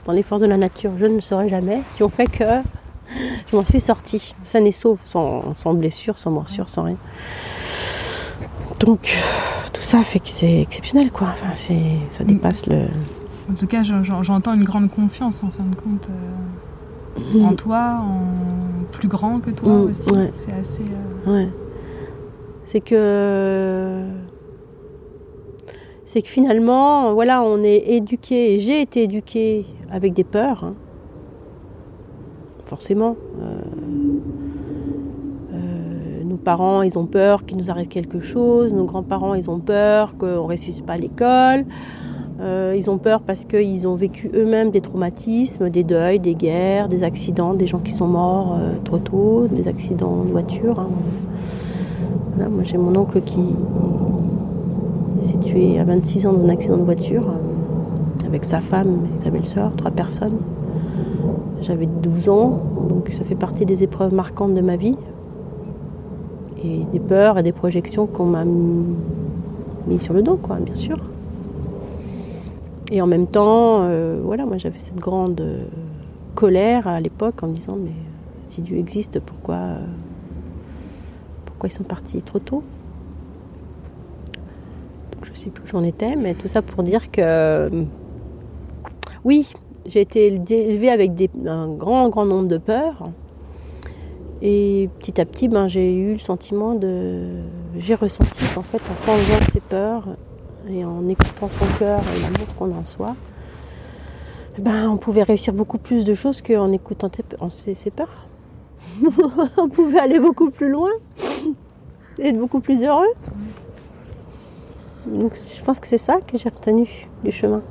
dans 0.04 0.12
les 0.12 0.22
forces 0.22 0.40
de 0.40 0.46
la 0.46 0.56
nature, 0.56 0.92
je 0.98 1.06
ne 1.06 1.20
saurais 1.20 1.48
jamais, 1.48 1.80
qui 1.96 2.02
ont 2.02 2.08
fait 2.08 2.26
que 2.26 2.44
je 3.50 3.56
m'en 3.56 3.64
suis 3.64 3.80
sortie, 3.80 4.34
saine 4.42 4.66
et 4.66 4.72
sauve, 4.72 4.98
sans, 5.04 5.54
sans 5.54 5.74
blessure, 5.74 6.18
sans 6.18 6.30
morsure, 6.30 6.68
sans 6.68 6.84
rien. 6.84 6.96
Donc, 8.80 9.16
tout 9.72 9.82
ça 9.82 10.02
fait 10.02 10.18
que 10.18 10.28
c'est 10.28 10.62
exceptionnel, 10.62 11.12
quoi. 11.12 11.28
Enfin, 11.30 11.54
ça 12.10 12.24
dépasse 12.24 12.66
le. 12.66 12.86
En 13.50 13.54
tout 13.54 13.66
cas, 13.66 13.82
j'entends 13.82 14.54
une 14.54 14.64
grande 14.64 14.90
confiance, 14.90 15.42
en 15.42 15.50
fin 15.50 15.64
de 15.64 15.76
compte, 15.76 16.08
euh, 16.10 17.38
mm. 17.38 17.44
en 17.44 17.54
toi, 17.54 18.00
en 18.00 18.84
plus 18.90 19.08
grand 19.08 19.40
que 19.40 19.50
toi 19.50 19.72
mm, 19.72 19.84
aussi. 19.84 20.08
C'est 20.32 20.52
assez. 20.52 20.84
Euh, 21.26 21.32
ouais 21.32 21.48
c'est 22.72 22.80
que 22.80 24.00
c'est 26.06 26.22
que 26.22 26.28
finalement, 26.28 27.12
voilà, 27.12 27.42
on 27.42 27.62
est 27.62 27.84
éduqué, 27.88 28.58
j'ai 28.58 28.80
été 28.80 29.02
éduquée 29.02 29.66
avec 29.90 30.14
des 30.14 30.24
peurs, 30.24 30.64
hein. 30.64 30.74
forcément. 32.64 33.16
Euh, 33.42 33.60
euh, 35.52 36.24
nos 36.24 36.38
parents, 36.38 36.80
ils 36.80 36.98
ont 36.98 37.04
peur 37.04 37.44
qu'il 37.44 37.58
nous 37.58 37.70
arrive 37.70 37.88
quelque 37.88 38.20
chose, 38.20 38.72
nos 38.72 38.86
grands-parents, 38.86 39.34
ils 39.34 39.50
ont 39.50 39.60
peur 39.60 40.16
qu'on 40.16 40.26
ne 40.26 40.36
réussisse 40.48 40.80
pas 40.80 40.94
à 40.94 40.98
l'école. 40.98 41.66
Euh, 42.40 42.74
ils 42.74 42.88
ont 42.88 42.96
peur 42.96 43.20
parce 43.20 43.44
qu'ils 43.44 43.86
ont 43.86 43.96
vécu 43.96 44.30
eux-mêmes 44.34 44.70
des 44.70 44.80
traumatismes, 44.80 45.68
des 45.68 45.84
deuils, 45.84 46.20
des 46.20 46.34
guerres, 46.34 46.88
des 46.88 47.04
accidents, 47.04 47.52
des 47.52 47.66
gens 47.66 47.80
qui 47.80 47.92
sont 47.92 48.08
morts 48.08 48.58
trop 48.84 48.98
tôt, 48.98 49.46
des 49.46 49.68
accidents 49.68 50.24
de 50.24 50.30
voiture. 50.30 50.80
Hein 50.80 50.88
moi 52.36 52.62
j'ai 52.64 52.78
mon 52.78 52.96
oncle 52.96 53.20
qui 53.22 53.54
s'est 55.20 55.38
tué 55.38 55.78
à 55.78 55.84
26 55.84 56.26
ans 56.26 56.32
dans 56.32 56.44
un 56.44 56.48
accident 56.48 56.76
de 56.76 56.82
voiture 56.82 57.28
euh, 57.28 58.26
avec 58.26 58.44
sa 58.44 58.60
femme 58.60 59.06
et 59.14 59.18
sa 59.18 59.30
belle-sœur, 59.30 59.72
trois 59.76 59.90
personnes. 59.90 60.38
J'avais 61.60 61.86
12 61.86 62.28
ans, 62.28 62.60
donc 62.88 63.10
ça 63.12 63.24
fait 63.24 63.34
partie 63.34 63.64
des 63.64 63.82
épreuves 63.82 64.14
marquantes 64.14 64.54
de 64.54 64.60
ma 64.60 64.76
vie. 64.76 64.96
Et 66.64 66.84
des 66.92 67.00
peurs 67.00 67.38
et 67.38 67.42
des 67.42 67.52
projections 67.52 68.06
qu'on 68.06 68.26
m'a 68.26 68.44
mis 68.44 70.00
sur 70.00 70.14
le 70.14 70.22
dos, 70.22 70.36
quoi, 70.36 70.56
bien 70.56 70.76
sûr. 70.76 70.96
Et 72.90 73.02
en 73.02 73.06
même 73.06 73.26
temps, 73.26 73.80
euh, 73.82 74.20
voilà, 74.22 74.44
moi 74.46 74.58
j'avais 74.58 74.78
cette 74.78 74.98
grande 74.98 75.40
euh, 75.40 75.64
colère 76.34 76.86
à 76.86 77.00
l'époque 77.00 77.42
en 77.42 77.48
me 77.48 77.54
disant 77.54 77.76
mais 77.82 77.92
si 78.48 78.62
Dieu 78.62 78.76
existe, 78.76 79.18
pourquoi 79.20 79.58
ils 81.66 81.72
sont 81.72 81.84
partis 81.84 82.22
trop 82.22 82.38
tôt. 82.38 82.62
Donc, 85.12 85.24
je 85.24 85.34
sais 85.34 85.50
plus 85.50 85.64
où 85.64 85.66
j'en 85.66 85.84
étais, 85.84 86.16
mais 86.16 86.34
tout 86.34 86.48
ça 86.48 86.62
pour 86.62 86.82
dire 86.82 87.10
que 87.10 87.84
oui, 89.24 89.52
j'ai 89.86 90.00
été 90.00 90.26
élevée 90.26 90.90
avec 90.90 91.12
un 91.46 91.68
grand, 91.68 92.08
grand 92.08 92.24
nombre 92.24 92.48
de 92.48 92.58
peurs. 92.58 93.10
Et 94.44 94.90
petit 94.98 95.20
à 95.20 95.24
petit, 95.24 95.46
ben, 95.46 95.68
j'ai 95.68 95.94
eu 95.94 96.14
le 96.14 96.18
sentiment 96.18 96.74
de. 96.74 97.42
J'ai 97.76 97.94
ressenti 97.94 98.30
qu'en 98.54 98.62
fait, 98.62 98.78
en 98.78 99.12
enlevant 99.12 99.46
ces 99.52 99.60
peurs, 99.60 100.08
et 100.68 100.84
en 100.84 101.08
écoutant 101.08 101.48
son 101.48 101.78
cœur 101.78 102.00
et 102.00 102.20
l'amour 102.20 102.54
qu'on 102.58 102.76
en 102.76 102.84
soit, 102.84 103.14
ben, 104.58 104.88
on 104.88 104.96
pouvait 104.96 105.22
réussir 105.22 105.54
beaucoup 105.54 105.78
plus 105.78 106.04
de 106.04 106.14
choses 106.14 106.42
qu'en 106.42 106.72
écoutant 106.72 107.08
ses, 107.48 107.90
peurs. 107.90 108.26
on 109.56 109.68
pouvait 109.68 110.00
aller 110.00 110.18
beaucoup 110.18 110.50
plus 110.50 110.68
loin 110.68 110.90
être 112.18 112.38
beaucoup 112.38 112.60
plus 112.60 112.82
heureux. 112.82 113.12
Donc 115.06 115.32
je 115.34 115.62
pense 115.62 115.80
que 115.80 115.86
c'est 115.86 115.98
ça 115.98 116.18
que 116.26 116.38
j'ai 116.38 116.48
retenu 116.48 117.08
du 117.24 117.32
chemin. 117.32 117.62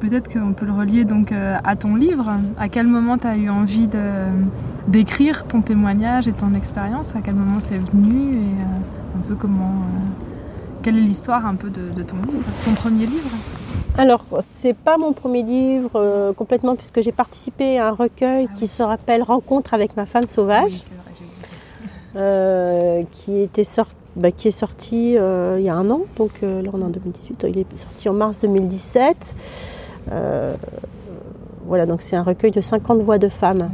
Peut-être 0.00 0.32
qu'on 0.32 0.52
peut 0.52 0.66
le 0.66 0.72
relier 0.72 1.04
donc 1.04 1.30
euh, 1.30 1.56
à 1.62 1.76
ton 1.76 1.94
livre. 1.94 2.32
À 2.58 2.68
quel 2.68 2.88
moment 2.88 3.18
tu 3.18 3.26
as 3.26 3.36
eu 3.36 3.48
envie 3.48 3.88
d'écrire 4.88 5.44
ton 5.46 5.60
témoignage 5.60 6.26
et 6.26 6.32
ton 6.32 6.54
expérience? 6.54 7.14
À 7.14 7.20
quel 7.20 7.34
moment 7.34 7.60
c'est 7.60 7.78
venu? 7.78 8.34
Et 8.34 8.38
euh, 8.38 9.18
un 9.18 9.20
peu 9.28 9.36
comment 9.36 9.70
euh, 9.70 10.82
quelle 10.82 10.96
est 10.96 11.02
l'histoire 11.02 11.46
un 11.46 11.54
peu 11.54 11.70
de, 11.70 12.02
ton 12.02 12.16
livre? 12.26 12.42
C'est 12.50 12.64
ton 12.64 12.74
premier 12.74 13.06
livre? 13.06 13.30
Alors 13.96 14.24
c'est 14.40 14.74
pas 14.74 14.98
mon 14.98 15.12
premier 15.12 15.42
livre 15.42 16.32
complètement 16.36 16.74
puisque 16.76 17.00
j'ai 17.00 17.12
participé 17.12 17.78
à 17.78 17.88
un 17.88 17.92
recueil 17.92 18.46
ah 18.50 18.54
qui 18.54 18.66
se 18.66 18.82
rappelle 18.82 19.22
Rencontre 19.22 19.72
avec 19.72 19.96
ma 19.96 20.04
femme 20.04 20.28
sauvage, 20.28 20.82
qui 23.10 23.40
était 23.40 23.64
sorti 23.64 23.94
bah, 24.16 24.30
qui 24.30 24.48
est 24.48 24.50
sorti 24.50 25.10
il 25.10 25.62
y 25.62 25.68
a 25.68 25.74
un 25.74 25.90
an, 25.90 26.02
donc 26.16 26.40
là 26.40 26.70
on 26.72 26.80
est 26.80 26.84
en 26.84 26.88
2018, 26.88 27.46
il 27.50 27.58
est 27.58 27.76
sorti 27.76 28.08
en 28.08 28.14
mars 28.14 28.38
2017. 28.38 29.34
Euh, 30.12 30.56
voilà, 31.66 31.86
donc 31.86 32.02
c'est 32.02 32.16
un 32.16 32.22
recueil 32.22 32.50
de 32.50 32.60
50 32.60 33.00
voix 33.00 33.18
de 33.18 33.28
femmes 33.28 33.70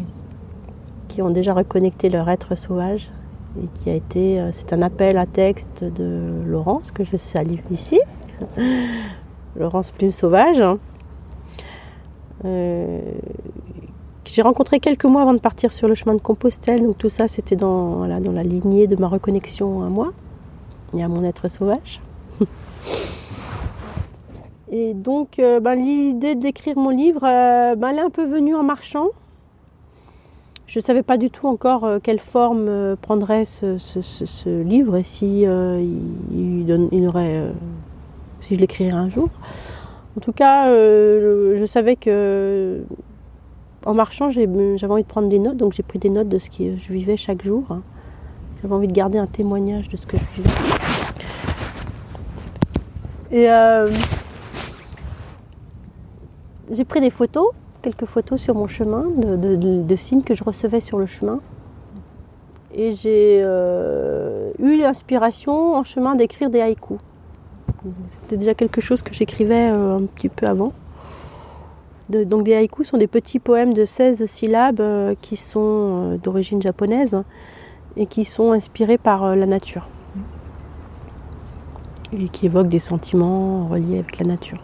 qui 1.08 1.20
ont 1.20 1.30
déjà 1.30 1.52
reconnecté 1.52 2.08
leur 2.08 2.28
être 2.30 2.56
sauvage 2.56 3.10
et 3.62 3.66
qui 3.78 3.90
a 3.90 3.94
été, 3.94 4.40
euh, 4.40 4.48
c'est 4.52 4.72
un 4.72 4.80
appel 4.80 5.18
à 5.18 5.26
texte 5.26 5.84
de 5.84 6.42
Laurence 6.46 6.90
que 6.90 7.04
je 7.04 7.18
salue 7.18 7.58
ici, 7.70 8.00
Laurence 9.56 9.90
Plume 9.90 10.12
Sauvage, 10.12 10.64
euh, 12.46 13.00
j'ai 14.24 14.42
rencontré 14.42 14.78
quelques 14.78 15.04
mois 15.04 15.22
avant 15.22 15.34
de 15.34 15.40
partir 15.40 15.72
sur 15.72 15.88
le 15.88 15.94
chemin 15.94 16.14
de 16.14 16.20
Compostelle. 16.20 16.82
Donc 16.82 16.98
tout 16.98 17.08
ça, 17.08 17.28
c'était 17.28 17.56
dans, 17.56 18.06
la 18.06 18.42
lignée 18.42 18.86
de 18.86 18.96
ma 18.96 19.08
reconnexion 19.08 19.82
à 19.82 19.88
moi 19.88 20.12
et 20.96 21.02
à 21.02 21.08
mon 21.08 21.24
être 21.24 21.50
sauvage. 21.50 22.00
Et 24.74 24.94
donc, 24.94 25.38
euh, 25.38 25.60
ben, 25.60 25.74
l'idée 25.74 26.34
d'écrire 26.34 26.78
mon 26.78 26.88
livre, 26.88 27.24
euh, 27.24 27.74
ben, 27.76 27.90
elle 27.90 27.98
est 27.98 28.02
un 28.02 28.08
peu 28.08 28.24
venue 28.24 28.54
en 28.54 28.62
marchant. 28.62 29.08
Je 30.66 30.78
ne 30.78 30.82
savais 30.82 31.02
pas 31.02 31.18
du 31.18 31.28
tout 31.28 31.46
encore 31.46 31.84
euh, 31.84 31.98
quelle 32.02 32.18
forme 32.18 32.96
prendrait 33.02 33.44
ce, 33.44 34.62
livre 34.62 34.96
et 34.96 35.04
il, 36.32 37.06
aurait, 37.06 37.52
si 38.40 38.54
je 38.54 38.60
l'écrirais 38.60 38.92
un 38.92 39.10
jour. 39.10 39.28
En 40.16 40.20
tout 40.20 40.32
cas, 40.32 40.68
je 40.70 41.64
savais 41.66 41.96
que 41.96 42.82
en 43.84 43.94
marchant, 43.94 44.30
j'avais 44.30 44.86
envie 44.88 45.02
de 45.02 45.08
prendre 45.08 45.28
des 45.28 45.38
notes, 45.38 45.56
donc 45.56 45.72
j'ai 45.72 45.82
pris 45.82 45.98
des 45.98 46.10
notes 46.10 46.28
de 46.28 46.38
ce 46.38 46.48
que 46.48 46.76
je 46.76 46.92
vivais 46.92 47.16
chaque 47.16 47.42
jour. 47.42 47.64
J'avais 48.60 48.74
envie 48.74 48.88
de 48.88 48.92
garder 48.92 49.18
un 49.18 49.26
témoignage 49.26 49.88
de 49.88 49.96
ce 49.96 50.06
que 50.06 50.16
je 50.16 50.24
vivais. 50.36 50.50
Et 53.32 53.48
j'ai 56.72 56.84
pris 56.84 57.00
des 57.00 57.10
photos, 57.10 57.48
quelques 57.82 58.06
photos 58.06 58.40
sur 58.40 58.54
mon 58.54 58.66
chemin, 58.66 59.04
de, 59.10 59.96
signes 59.96 60.22
que 60.22 60.34
je 60.34 60.42
recevais 60.42 60.80
sur 60.80 60.98
le 60.98 61.06
chemin. 61.06 61.40
Et 62.74 62.92
j'ai 62.92 63.42
euh, 63.42 64.50
eu 64.58 64.78
l'inspiration 64.78 65.74
en 65.74 65.84
chemin 65.84 66.14
d'écrire 66.14 66.48
des 66.48 66.62
haïkus. 66.62 66.98
C'était 68.08 68.38
déjà 68.38 68.54
quelque 68.54 68.80
chose 68.80 69.02
que 69.02 69.12
j'écrivais 69.12 69.70
euh, 69.70 69.96
un 69.98 70.04
petit 70.04 70.30
peu 70.30 70.46
avant. 70.46 70.72
Donc 72.08 72.44
des 72.44 72.54
haïkus 72.54 72.88
sont 72.88 72.98
des 72.98 73.06
petits 73.06 73.38
poèmes 73.38 73.74
de 73.74 73.84
16 73.84 74.26
syllabes 74.26 74.80
euh, 74.80 75.14
qui 75.20 75.36
sont 75.36 76.18
d'origine 76.22 76.60
japonaise 76.60 77.22
et 77.96 78.06
qui 78.06 78.24
sont 78.24 78.52
inspirés 78.52 78.98
par 78.98 79.36
la 79.36 79.46
nature. 79.46 79.88
Et 82.12 82.28
qui 82.28 82.46
évoquent 82.46 82.68
des 82.68 82.78
sentiments 82.78 83.66
reliés 83.68 83.98
avec 83.98 84.18
la 84.18 84.26
nature. 84.26 84.62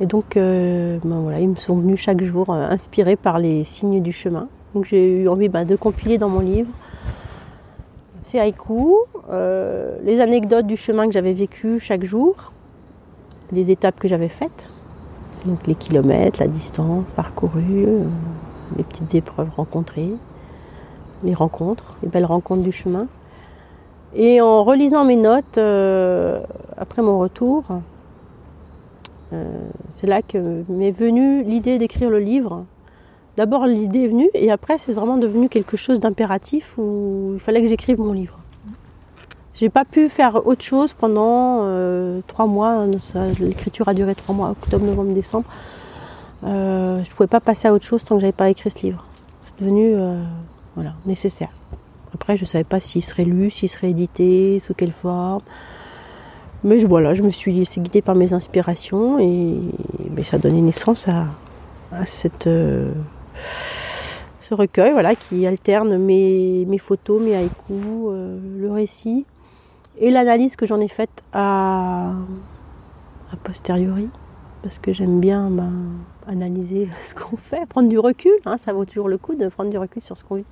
Et 0.00 0.06
donc, 0.06 0.36
euh, 0.36 0.98
ben 1.04 1.20
voilà, 1.20 1.40
ils 1.40 1.48
me 1.48 1.56
sont 1.56 1.76
venus 1.76 2.00
chaque 2.00 2.22
jour 2.22 2.48
euh, 2.48 2.68
inspirés 2.70 3.16
par 3.16 3.38
les 3.38 3.64
signes 3.64 4.02
du 4.02 4.12
chemin. 4.12 4.48
Donc 4.74 4.86
j'ai 4.86 5.22
eu 5.22 5.28
envie 5.28 5.48
ben, 5.48 5.64
de 5.64 5.76
compiler 5.76 6.16
dans 6.16 6.28
mon 6.28 6.40
livre 6.40 6.72
ces 8.22 8.38
haïkus, 8.38 8.94
euh, 9.30 9.96
les 10.04 10.20
anecdotes 10.20 10.66
du 10.66 10.76
chemin 10.76 11.06
que 11.06 11.12
j'avais 11.12 11.32
vécu 11.32 11.80
chaque 11.80 12.04
jour, 12.04 12.52
les 13.50 13.70
étapes 13.70 13.98
que 13.98 14.06
j'avais 14.06 14.28
faites, 14.28 14.70
donc 15.46 15.66
les 15.66 15.74
kilomètres, 15.74 16.40
la 16.40 16.46
distance 16.46 17.10
parcourue, 17.12 17.86
les 18.76 18.84
petites 18.84 19.14
épreuves 19.14 19.50
rencontrées, 19.56 20.12
les 21.22 21.34
rencontres, 21.34 21.96
les 22.02 22.08
belles 22.08 22.24
rencontres 22.26 22.62
du 22.62 22.72
chemin. 22.72 23.06
Et 24.14 24.40
en 24.40 24.64
relisant 24.64 25.04
mes 25.04 25.16
notes 25.16 25.58
après 26.76 27.02
mon 27.02 27.18
retour, 27.18 27.64
euh, 29.32 29.44
c'est 29.90 30.06
là 30.06 30.22
que 30.22 30.64
m'est 30.68 30.90
venue 30.90 31.44
l'idée 31.44 31.78
d'écrire 31.78 32.10
le 32.10 32.18
livre. 32.18 32.64
D'abord 33.36 33.66
l'idée 33.66 34.00
est 34.00 34.08
venue 34.08 34.28
et 34.34 34.50
après 34.50 34.78
c'est 34.78 34.92
vraiment 34.92 35.16
devenu 35.16 35.48
quelque 35.48 35.76
chose 35.76 36.00
d'impératif 36.00 36.76
où 36.78 37.32
il 37.34 37.40
fallait 37.40 37.62
que 37.62 37.68
j'écrive 37.68 38.00
mon 38.00 38.12
livre. 38.12 38.38
J'ai 39.60 39.68
pas 39.68 39.84
pu 39.84 40.08
faire 40.08 40.46
autre 40.46 40.64
chose 40.64 40.94
pendant 40.94 41.60
euh, 41.64 42.20
trois 42.26 42.46
mois. 42.46 42.86
L'écriture 43.38 43.88
a 43.88 43.94
duré 43.94 44.14
trois 44.14 44.34
mois, 44.34 44.48
octobre, 44.48 44.86
novembre, 44.86 45.12
décembre. 45.12 45.46
Euh, 46.44 47.04
je 47.04 47.10
pouvais 47.14 47.26
pas 47.26 47.40
passer 47.40 47.68
à 47.68 47.74
autre 47.74 47.84
chose 47.84 48.02
tant 48.02 48.14
que 48.14 48.22
j'avais 48.22 48.32
pas 48.32 48.48
écrit 48.48 48.70
ce 48.70 48.78
livre. 48.78 49.04
C'est 49.42 49.58
devenu 49.60 49.94
voilà, 50.74 50.94
nécessaire. 51.04 51.50
Après, 52.14 52.38
je 52.38 52.46
savais 52.46 52.64
pas 52.64 52.80
s'il 52.80 53.04
serait 53.04 53.26
lu, 53.26 53.50
s'il 53.50 53.68
serait 53.68 53.90
édité, 53.90 54.58
sous 54.60 54.72
quelle 54.72 54.92
forme. 54.92 55.42
Mais 56.64 56.78
voilà, 56.84 57.14
je 57.14 57.22
me 57.22 57.30
suis 57.30 57.52
laissée 57.52 57.80
guider 57.80 58.02
par 58.02 58.14
mes 58.14 58.32
inspirations 58.32 59.18
et 59.18 59.58
ça 60.22 60.36
a 60.36 60.38
donné 60.38 60.60
naissance 60.60 61.06
à, 61.08 62.06
cette, 62.06 62.46
euh, 62.46 62.92
ce 64.40 64.54
recueil 64.54 64.92
voilà, 64.92 65.14
qui 65.14 65.46
alterne 65.46 65.96
mes, 65.96 66.66
photos, 66.78 67.22
mes 67.22 67.34
haïkus, 67.34 67.54
euh, 67.70 68.38
le 68.58 68.70
récit 68.70 69.24
et 70.00 70.10
l'analyse 70.10 70.56
que 70.56 70.66
j'en 70.66 70.80
ai 70.80 70.88
faite 70.88 71.22
à, 71.32 72.12
posteriori. 73.44 74.08
Parce 74.62 74.78
que 74.78 74.92
j'aime 74.92 75.20
bien 75.20 75.48
ben, 75.48 75.72
analyser 76.26 76.88
ce 77.06 77.14
qu'on 77.14 77.36
fait, 77.36 77.66
prendre 77.66 77.88
du 77.88 77.98
recul. 77.98 78.32
Hein, 78.44 78.58
ça 78.58 78.72
vaut 78.72 78.84
toujours 78.84 79.08
le 79.08 79.18
coup 79.18 79.34
de 79.34 79.48
prendre 79.48 79.70
du 79.70 79.78
recul 79.78 80.02
sur 80.02 80.18
ce 80.18 80.24
qu'on 80.24 80.36
vit. 80.36 80.44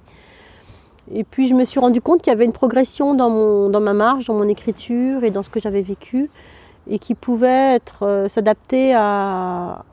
Et 1.12 1.24
puis 1.24 1.48
je 1.48 1.54
me 1.54 1.64
suis 1.64 1.80
rendu 1.80 2.00
compte 2.00 2.20
qu'il 2.22 2.30
y 2.30 2.34
avait 2.36 2.44
une 2.44 2.52
progression 2.52 3.14
dans, 3.14 3.30
mon, 3.30 3.70
dans 3.70 3.80
ma 3.80 3.94
marge, 3.94 4.26
dans 4.26 4.34
mon 4.34 4.48
écriture 4.48 5.24
et 5.24 5.30
dans 5.30 5.42
ce 5.42 5.50
que 5.50 5.60
j'avais 5.60 5.82
vécu, 5.82 6.30
et 6.86 6.98
qui 6.98 7.14
pouvait 7.14 7.74
être 7.74 8.04
euh, 8.04 8.28
s'adapter 8.28 8.94
à, 8.94 9.84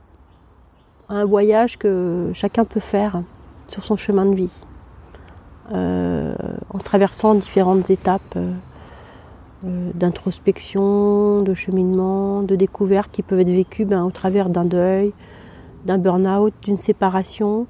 un 1.08 1.26
voyage 1.26 1.78
que 1.78 2.32
chacun 2.34 2.66
peut 2.66 2.80
faire 2.80 3.22
sur 3.68 3.84
son 3.86 3.96
chemin 3.96 4.26
de 4.26 4.36
vie, 4.36 4.50
euh, 5.72 6.34
en 6.74 6.80
traversant 6.80 7.36
différentes 7.36 7.90
étapes 7.90 8.22
euh, 8.36 8.52
d'introspection, 9.94 11.42
de 11.42 11.54
cheminement, 11.54 12.42
de 12.44 12.56
découverte 12.56 13.12
qui 13.12 13.22
peuvent 13.22 13.40
être 13.40 13.50
vécues 13.50 13.86
ben, 13.86 14.04
au 14.04 14.12
travers 14.12 14.50
d'un 14.50 14.66
deuil, 14.66 15.14
d'un 15.86 15.98
burn-out, 15.98 16.54
d'une 16.64 16.78
séparation 16.78 17.68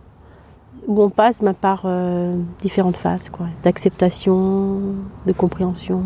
où 0.87 1.01
on 1.01 1.09
passe 1.09 1.39
ben, 1.41 1.53
par 1.53 1.83
euh, 1.85 2.35
différentes 2.61 2.97
phases, 2.97 3.31
d'acceptation, 3.63 4.79
de 5.25 5.31
compréhension, 5.31 6.03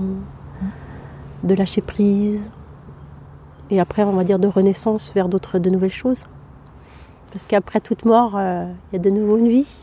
de 1.43 1.53
lâcher 1.53 1.81
prise, 1.81 2.41
et 3.71 3.79
après, 3.79 4.03
on 4.03 4.13
va 4.13 4.23
dire, 4.23 4.39
de 4.39 4.47
renaissance 4.47 5.13
vers 5.13 5.29
d'autres, 5.29 5.59
de 5.59 5.69
nouvelles 5.69 5.91
choses. 5.91 6.25
Parce 7.31 7.45
qu'après 7.45 7.79
toute 7.79 8.05
mort, 8.05 8.35
euh, 8.35 8.65
il 8.91 8.95
y 8.95 8.99
a 8.99 9.01
de 9.01 9.09
nouveau 9.09 9.37
une 9.37 9.47
vie. 9.47 9.81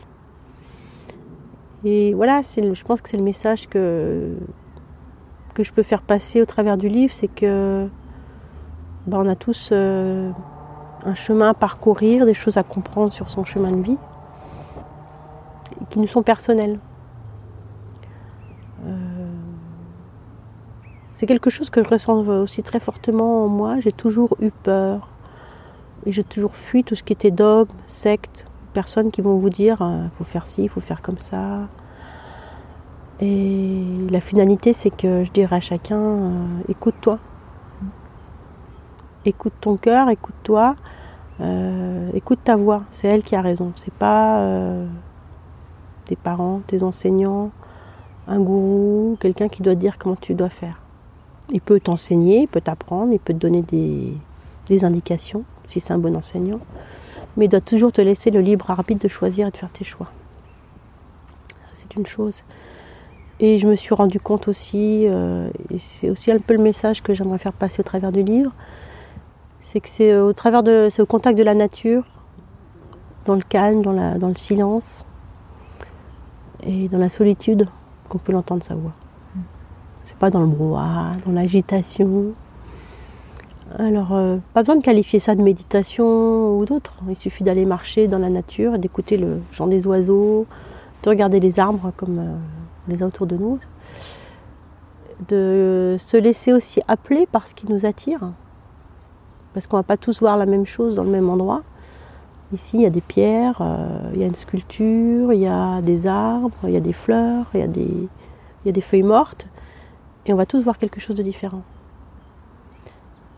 Et 1.85 2.13
voilà, 2.13 2.41
je 2.41 2.83
pense 2.83 3.01
que 3.01 3.09
c'est 3.09 3.17
le 3.17 3.23
message 3.23 3.67
que, 3.67 4.35
que 5.57 5.63
je 5.63 5.73
peux 5.73 5.81
faire 5.81 6.03
passer 6.03 6.39
au 6.39 6.45
travers 6.45 6.77
du 6.77 6.87
livre, 6.87 7.11
c'est 7.11 7.27
que 7.27 7.89
ben, 9.07 9.17
on 9.17 9.27
a 9.27 9.33
tous 9.35 9.69
euh, 9.71 10.29
un 11.03 11.15
chemin 11.15 11.49
à 11.49 11.53
parcourir, 11.55 12.27
des 12.27 12.35
choses 12.35 12.57
à 12.57 12.63
comprendre 12.63 13.11
sur 13.11 13.31
son 13.31 13.43
chemin 13.43 13.71
de 13.71 13.81
vie 13.81 13.97
qui 15.89 15.97
nous 15.97 16.05
sont 16.05 16.21
personnels. 16.21 16.77
Euh, 18.85 19.31
c'est 21.15 21.25
quelque 21.25 21.49
chose 21.49 21.71
que 21.71 21.83
je 21.83 21.89
ressens 21.89 22.27
aussi 22.27 22.61
très 22.61 22.79
fortement 22.79 23.45
en 23.45 23.47
moi. 23.47 23.79
J'ai 23.79 23.91
toujours 23.91 24.37
eu 24.39 24.51
peur 24.51 25.09
et 26.05 26.11
j'ai 26.11 26.23
toujours 26.23 26.55
fui 26.55 26.83
tout 26.83 26.93
ce 26.93 27.01
qui 27.01 27.13
était 27.13 27.31
dogme, 27.31 27.73
secte, 27.87 28.45
personnes 28.73 29.09
qui 29.09 29.23
vont 29.23 29.39
vous 29.39 29.49
dire 29.49 29.77
il 29.79 30.05
euh, 30.05 30.09
faut 30.19 30.23
faire 30.23 30.45
ci, 30.45 30.65
il 30.65 30.69
faut 30.69 30.81
faire 30.81 31.01
comme 31.01 31.17
ça. 31.17 31.67
Et 33.19 33.83
la 34.09 34.21
finalité, 34.21 34.73
c'est 34.73 34.95
que 34.95 35.23
je 35.23 35.31
dirais 35.31 35.55
à 35.55 35.59
chacun 35.59 35.99
euh, 35.99 36.45
écoute-toi. 36.69 37.17
écoute 39.25 39.53
ton 39.59 39.75
cœur, 39.75 40.09
écoute-toi, 40.09 40.75
euh, 41.41 42.11
écoute 42.13 42.39
ta 42.43 42.55
voix. 42.55 42.83
C'est 42.91 43.07
elle 43.07 43.23
qui 43.23 43.35
a 43.35 43.41
raison. 43.41 43.71
C'est 43.75 43.93
pas 43.93 44.39
euh, 44.41 44.85
tes 46.05 46.15
parents, 46.15 46.61
tes 46.67 46.83
enseignants, 46.83 47.49
un 48.27 48.39
gourou, 48.39 49.17
quelqu'un 49.19 49.47
qui 49.47 49.63
doit 49.63 49.75
dire 49.75 49.97
comment 49.97 50.15
tu 50.15 50.35
dois 50.35 50.49
faire. 50.49 50.79
Il 51.49 51.61
peut 51.61 51.79
t'enseigner, 51.79 52.41
il 52.41 52.47
peut 52.47 52.61
t'apprendre, 52.61 53.13
il 53.13 53.19
peut 53.19 53.33
te 53.33 53.39
donner 53.39 53.61
des, 53.61 54.83
indications 54.83 55.43
si 55.67 55.79
c'est 55.79 55.93
un 55.93 55.97
bon 55.97 56.15
enseignant, 56.15 56.59
mais 57.35 57.45
il 57.45 57.49
doit 57.49 57.61
toujours 57.61 57.91
te 57.91 58.01
laisser 58.01 58.31
le 58.31 58.41
libre 58.41 58.69
arbitre 58.69 59.01
de 59.01 59.07
choisir 59.07 59.47
et 59.47 59.51
de 59.51 59.57
faire 59.57 59.71
tes 59.71 59.85
choix. 59.85 60.11
C'est 61.73 61.95
une 61.95 62.05
chose. 62.05 62.43
Et 63.39 63.57
je 63.57 63.67
me 63.67 63.75
suis 63.75 63.93
rendu 63.93 64.19
compte 64.19 64.47
aussi, 64.47 65.05
euh, 65.07 65.49
et 65.69 65.77
c'est 65.77 66.09
aussi 66.09 66.31
un 66.31 66.39
peu 66.39 66.55
le 66.55 66.63
message 66.63 67.03
que 67.03 67.13
j'aimerais 67.13 67.37
faire 67.37 67.53
passer 67.53 67.81
au 67.81 67.83
travers 67.83 68.11
du 68.11 68.23
livre, 68.23 68.51
c'est 69.61 69.79
que 69.79 69.89
c'est 69.89 70.17
au 70.17 70.33
travers 70.33 70.63
de, 70.63 70.87
c'est 70.89 71.05
contact 71.05 71.37
de 71.37 71.43
la 71.43 71.53
nature, 71.53 72.03
dans 73.25 73.35
le 73.35 73.43
calme, 73.43 73.83
dans, 73.83 73.91
la, 73.91 74.17
dans 74.17 74.29
le 74.29 74.35
silence 74.35 75.05
et 76.65 76.87
dans 76.87 76.97
la 76.97 77.09
solitude 77.09 77.67
qu'on 78.09 78.17
peut 78.17 78.31
l'entendre 78.31 78.63
sa 78.63 78.73
voix. 78.73 78.93
C'est 80.03 80.17
pas 80.17 80.29
dans 80.29 80.39
le 80.39 80.47
brouhaha, 80.47 81.11
dans 81.25 81.33
l'agitation. 81.33 82.33
Alors, 83.77 84.13
euh, 84.13 84.37
pas 84.53 84.61
besoin 84.63 84.77
de 84.77 84.81
qualifier 84.81 85.19
ça 85.19 85.35
de 85.35 85.41
méditation 85.41 86.57
ou 86.57 86.65
d'autre. 86.65 86.93
Il 87.09 87.17
suffit 87.17 87.43
d'aller 87.43 87.65
marcher 87.65 88.07
dans 88.07 88.17
la 88.17 88.29
nature 88.29 88.79
d'écouter 88.79 89.17
le 89.17 89.41
chant 89.51 89.67
des 89.67 89.85
oiseaux, 89.85 90.47
de 91.03 91.09
regarder 91.09 91.41
les 91.41 91.59
arbres 91.59 91.91
comme 91.97 92.19
euh, 92.19 92.35
les 92.87 93.03
a 93.03 93.05
autour 93.05 93.27
de 93.27 93.35
nous, 93.35 93.59
de 95.27 95.95
se 95.99 96.17
laisser 96.17 96.53
aussi 96.53 96.81
appeler 96.87 97.25
par 97.25 97.47
ce 97.47 97.53
qui 97.53 97.67
nous 97.67 97.85
attire. 97.85 98.31
Parce 99.53 99.67
qu'on 99.67 99.77
ne 99.77 99.81
va 99.81 99.85
pas 99.85 99.97
tous 99.97 100.19
voir 100.19 100.37
la 100.37 100.45
même 100.45 100.65
chose 100.65 100.95
dans 100.95 101.03
le 101.03 101.09
même 101.09 101.29
endroit. 101.29 101.63
Ici, 102.53 102.77
il 102.77 102.83
y 102.83 102.85
a 102.85 102.89
des 102.89 103.01
pierres, 103.01 103.57
euh, 103.61 104.11
il 104.13 104.21
y 104.21 104.23
a 104.23 104.27
une 104.27 104.35
sculpture, 104.35 105.33
il 105.33 105.41
y 105.41 105.47
a 105.47 105.81
des 105.81 106.07
arbres, 106.07 106.57
il 106.63 106.71
y 106.71 106.77
a 106.77 106.81
des 106.81 106.93
fleurs, 106.93 107.47
il 107.53 107.59
y 107.59 107.63
a 107.63 107.67
des, 107.67 107.81
il 107.81 108.65
y 108.65 108.69
a 108.69 108.71
des 108.71 108.81
feuilles 108.81 109.03
mortes. 109.03 109.47
Et 110.25 110.33
on 110.33 110.37
va 110.37 110.45
tous 110.45 110.63
voir 110.63 110.77
quelque 110.77 110.99
chose 110.99 111.15
de 111.15 111.23
différent. 111.23 111.63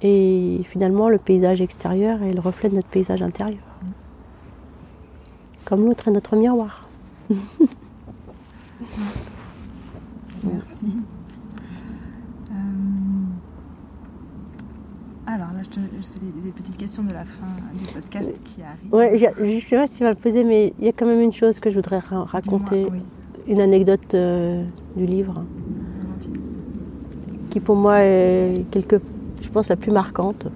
Et 0.01 0.61
finalement, 0.63 1.09
le 1.09 1.17
paysage 1.17 1.61
extérieur 1.61 2.23
est 2.23 2.33
le 2.33 2.39
reflet 2.39 2.69
de 2.69 2.75
notre 2.75 2.87
paysage 2.87 3.21
intérieur. 3.21 3.63
Comme 5.65 5.85
l'autre 5.85 6.07
est 6.07 6.11
notre 6.11 6.35
miroir. 6.35 6.87
Merci. 10.45 10.85
Euh, 12.51 12.53
Alors 15.27 15.51
là, 15.53 15.61
je 15.63 15.69
te- 15.69 15.79
c'est 16.01 16.21
les, 16.21 16.31
les 16.45 16.51
petites 16.51 16.77
questions 16.77 17.03
de 17.03 17.11
la 17.13 17.23
fin 17.25 17.45
du 17.77 17.83
podcast 17.85 18.31
qui 18.43 18.61
arrivent. 18.63 18.93
Ouais, 18.93 19.17
je 19.17 19.55
ne 19.55 19.59
sais 19.59 19.75
pas 19.75 19.87
si 19.87 19.97
tu 19.97 20.03
vas 20.03 20.09
le 20.11 20.15
poser, 20.15 20.43
mais 20.43 20.73
il 20.79 20.85
y 20.85 20.87
a 20.87 20.91
quand 20.93 21.05
même 21.05 21.21
une 21.21 21.33
chose 21.33 21.59
que 21.59 21.69
je 21.69 21.75
voudrais 21.75 21.99
ra- 21.99 22.23
raconter, 22.23 22.87
oui, 22.91 22.99
une 23.47 23.61
anecdote 23.61 24.13
euh, 24.15 24.63
du 24.95 25.05
livre, 25.05 25.43
qui 27.51 27.59
pour 27.59 27.75
moi 27.75 27.99
est 28.01 28.65
quelque, 28.71 29.01
je 29.41 29.49
pense, 29.49 29.69
la 29.69 29.75
plus 29.75 29.91
marquante. 29.91 30.47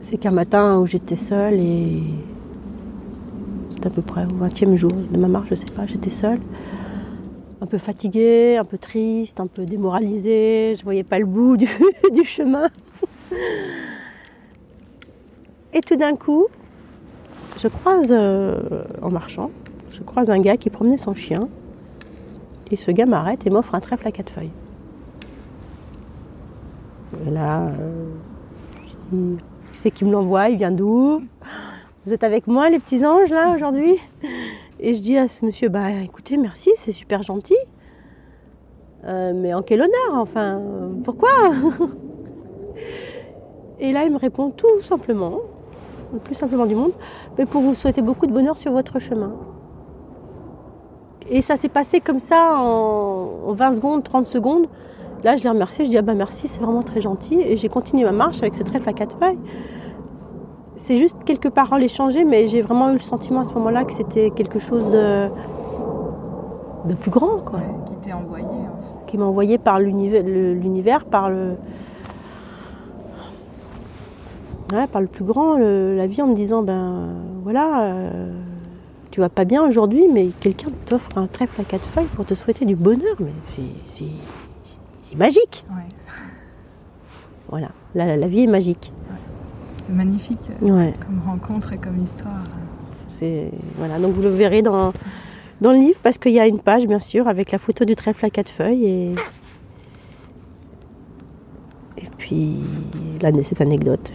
C'est 0.00 0.16
qu'un 0.18 0.30
matin 0.30 0.78
où 0.78 0.86
j'étais 0.86 1.16
seule 1.16 1.54
et 1.54 2.02
à 3.86 3.90
peu 3.90 4.02
près 4.02 4.24
au 4.24 4.44
20e 4.44 4.76
jour 4.76 4.92
de 4.92 5.18
ma 5.18 5.28
marche, 5.28 5.48
je 5.50 5.54
sais 5.54 5.66
pas, 5.66 5.86
j'étais 5.86 6.10
seule, 6.10 6.40
un 7.60 7.66
peu 7.66 7.78
fatiguée, 7.78 8.56
un 8.56 8.64
peu 8.64 8.78
triste, 8.78 9.40
un 9.40 9.46
peu 9.46 9.64
démoralisée, 9.64 10.74
je 10.78 10.84
voyais 10.84 11.04
pas 11.04 11.18
le 11.18 11.26
bout 11.26 11.56
du, 11.56 11.68
du 12.12 12.24
chemin. 12.24 12.68
Et 15.72 15.80
tout 15.80 15.96
d'un 15.96 16.16
coup, 16.16 16.46
je 17.58 17.68
croise, 17.68 18.08
euh, 18.10 18.84
en 19.02 19.10
marchant, 19.10 19.50
je 19.90 20.02
croise 20.02 20.30
un 20.30 20.38
gars 20.38 20.56
qui 20.56 20.70
promenait 20.70 20.96
son 20.96 21.14
chien. 21.14 21.48
Et 22.70 22.76
ce 22.76 22.90
gars 22.90 23.06
m'arrête 23.06 23.46
et 23.46 23.50
m'offre 23.50 23.74
un 23.74 23.80
trèfle 23.80 24.06
à 24.06 24.12
quatre 24.12 24.30
feuilles. 24.30 24.50
Et 27.26 27.30
là, 27.30 27.68
euh, 27.68 28.10
je 28.84 29.16
dis, 29.16 29.36
qui 29.72 29.78
c'est 29.78 29.90
qui 29.90 30.04
me 30.04 30.12
l'envoie? 30.12 30.48
Il 30.50 30.58
vient 30.58 30.70
d'où? 30.70 31.22
Vous 32.08 32.14
êtes 32.14 32.24
avec 32.24 32.46
moi, 32.46 32.70
les 32.70 32.78
petits 32.78 33.04
anges, 33.04 33.28
là, 33.28 33.52
aujourd'hui 33.54 33.96
Et 34.80 34.94
je 34.94 35.02
dis 35.02 35.18
à 35.18 35.28
ce 35.28 35.44
monsieur, 35.44 35.68
bah 35.68 35.90
écoutez, 36.02 36.38
merci, 36.38 36.70
c'est 36.74 36.90
super 36.90 37.20
gentil. 37.20 37.58
Euh, 39.04 39.34
mais 39.34 39.52
en 39.52 39.60
quel 39.60 39.82
honneur, 39.82 40.14
enfin, 40.14 40.58
pourquoi 41.04 41.28
Et 43.78 43.92
là, 43.92 44.04
il 44.04 44.10
me 44.10 44.16
répond 44.16 44.48
tout 44.48 44.80
simplement, 44.80 45.40
le 46.14 46.18
plus 46.18 46.34
simplement 46.34 46.64
du 46.64 46.74
monde, 46.74 46.92
mais 47.36 47.44
pour 47.44 47.60
vous 47.60 47.74
souhaiter 47.74 48.00
beaucoup 48.00 48.26
de 48.26 48.32
bonheur 48.32 48.56
sur 48.56 48.72
votre 48.72 48.98
chemin. 49.00 49.34
Et 51.28 51.42
ça 51.42 51.56
s'est 51.56 51.68
passé 51.68 52.00
comme 52.00 52.20
ça 52.20 52.54
en, 52.56 53.48
en 53.48 53.52
20 53.52 53.72
secondes, 53.72 54.02
30 54.02 54.26
secondes. 54.26 54.66
Là, 55.24 55.36
je 55.36 55.42
l'ai 55.42 55.50
remercié, 55.50 55.84
je 55.84 55.90
dis 55.90 55.98
ah 55.98 56.02
bah 56.02 56.14
merci, 56.14 56.48
c'est 56.48 56.62
vraiment 56.62 56.82
très 56.82 57.02
gentil. 57.02 57.38
Et 57.38 57.58
j'ai 57.58 57.68
continué 57.68 58.04
ma 58.04 58.12
marche 58.12 58.40
avec 58.40 58.54
ce 58.54 58.62
trèfle 58.62 58.88
à 58.88 58.94
quatre. 58.94 59.18
C'est 60.78 60.96
juste 60.96 61.24
quelques 61.24 61.50
paroles 61.50 61.82
échangées, 61.82 62.24
mais 62.24 62.46
j'ai 62.46 62.62
vraiment 62.62 62.90
eu 62.90 62.94
le 62.94 62.98
sentiment 63.00 63.40
à 63.40 63.44
ce 63.44 63.52
moment-là 63.54 63.84
que 63.84 63.92
c'était 63.92 64.30
quelque 64.30 64.58
chose 64.60 64.88
de, 64.90 65.28
de 66.84 66.94
plus 66.94 67.10
grand, 67.10 67.40
quoi, 67.44 67.58
Ouais, 67.58 67.64
qui 67.86 67.94
t'est 67.96 68.12
envoyé. 68.12 68.44
en 68.46 68.50
fait. 68.50 69.06
qui 69.10 69.18
m'a 69.18 69.24
envoyé 69.24 69.58
par 69.58 69.80
l'univers, 69.80 71.04
par 71.04 71.30
le, 71.30 71.56
Ouais, 74.72 74.86
par 74.86 75.00
le 75.00 75.06
plus 75.06 75.24
grand, 75.24 75.56
le- 75.56 75.96
la 75.96 76.06
vie, 76.06 76.20
en 76.20 76.26
me 76.26 76.34
disant 76.34 76.62
ben 76.62 77.06
voilà, 77.42 77.84
euh, 77.84 78.30
tu 79.10 79.18
vas 79.20 79.30
pas 79.30 79.46
bien 79.46 79.66
aujourd'hui, 79.66 80.04
mais 80.12 80.28
quelqu'un 80.40 80.68
t'offre 80.84 81.08
un 81.16 81.26
trèfle 81.26 81.62
à 81.62 81.64
quatre 81.64 81.86
feuilles 81.86 82.06
pour 82.14 82.26
te 82.26 82.34
souhaiter 82.34 82.66
du 82.66 82.76
bonheur, 82.76 83.16
mais 83.18 83.32
c'est 83.46 85.16
magique. 85.16 85.64
Ouais, 85.70 85.84
Voilà, 87.48 87.68
la, 87.94 88.16
la 88.18 88.28
vie 88.28 88.42
est 88.42 88.46
magique. 88.46 88.92
C'est 89.88 89.94
magnifique 89.94 90.38
euh, 90.62 90.66
Ouais, 90.68 90.92
comme 91.04 91.20
rencontre 91.26 91.72
et 91.72 91.78
comme 91.78 91.98
histoire. 91.98 92.44
c'est 93.08 93.50
voilà. 93.78 93.98
Donc 93.98 94.12
vous 94.12 94.20
le 94.22 94.28
verrez 94.28 94.60
dans 94.60 94.92
dans 95.62 95.72
le 95.72 95.78
livre 95.78 95.98
parce 96.02 96.18
qu'il 96.18 96.32
y 96.32 96.40
a 96.40 96.46
une 96.46 96.60
page 96.60 96.86
bien 96.86 97.00
sûr 97.00 97.26
avec 97.26 97.50
la 97.52 97.58
photo 97.58 97.84
du 97.86 97.96
trèfle 97.96 98.24
à 98.26 98.30
quatre 98.30 98.50
feuilles 98.50 98.84
et 98.84 99.14
et 101.96 102.08
puis 102.18 102.58
là 103.22 103.30
cette 103.42 103.62
anecdote. 103.62 104.12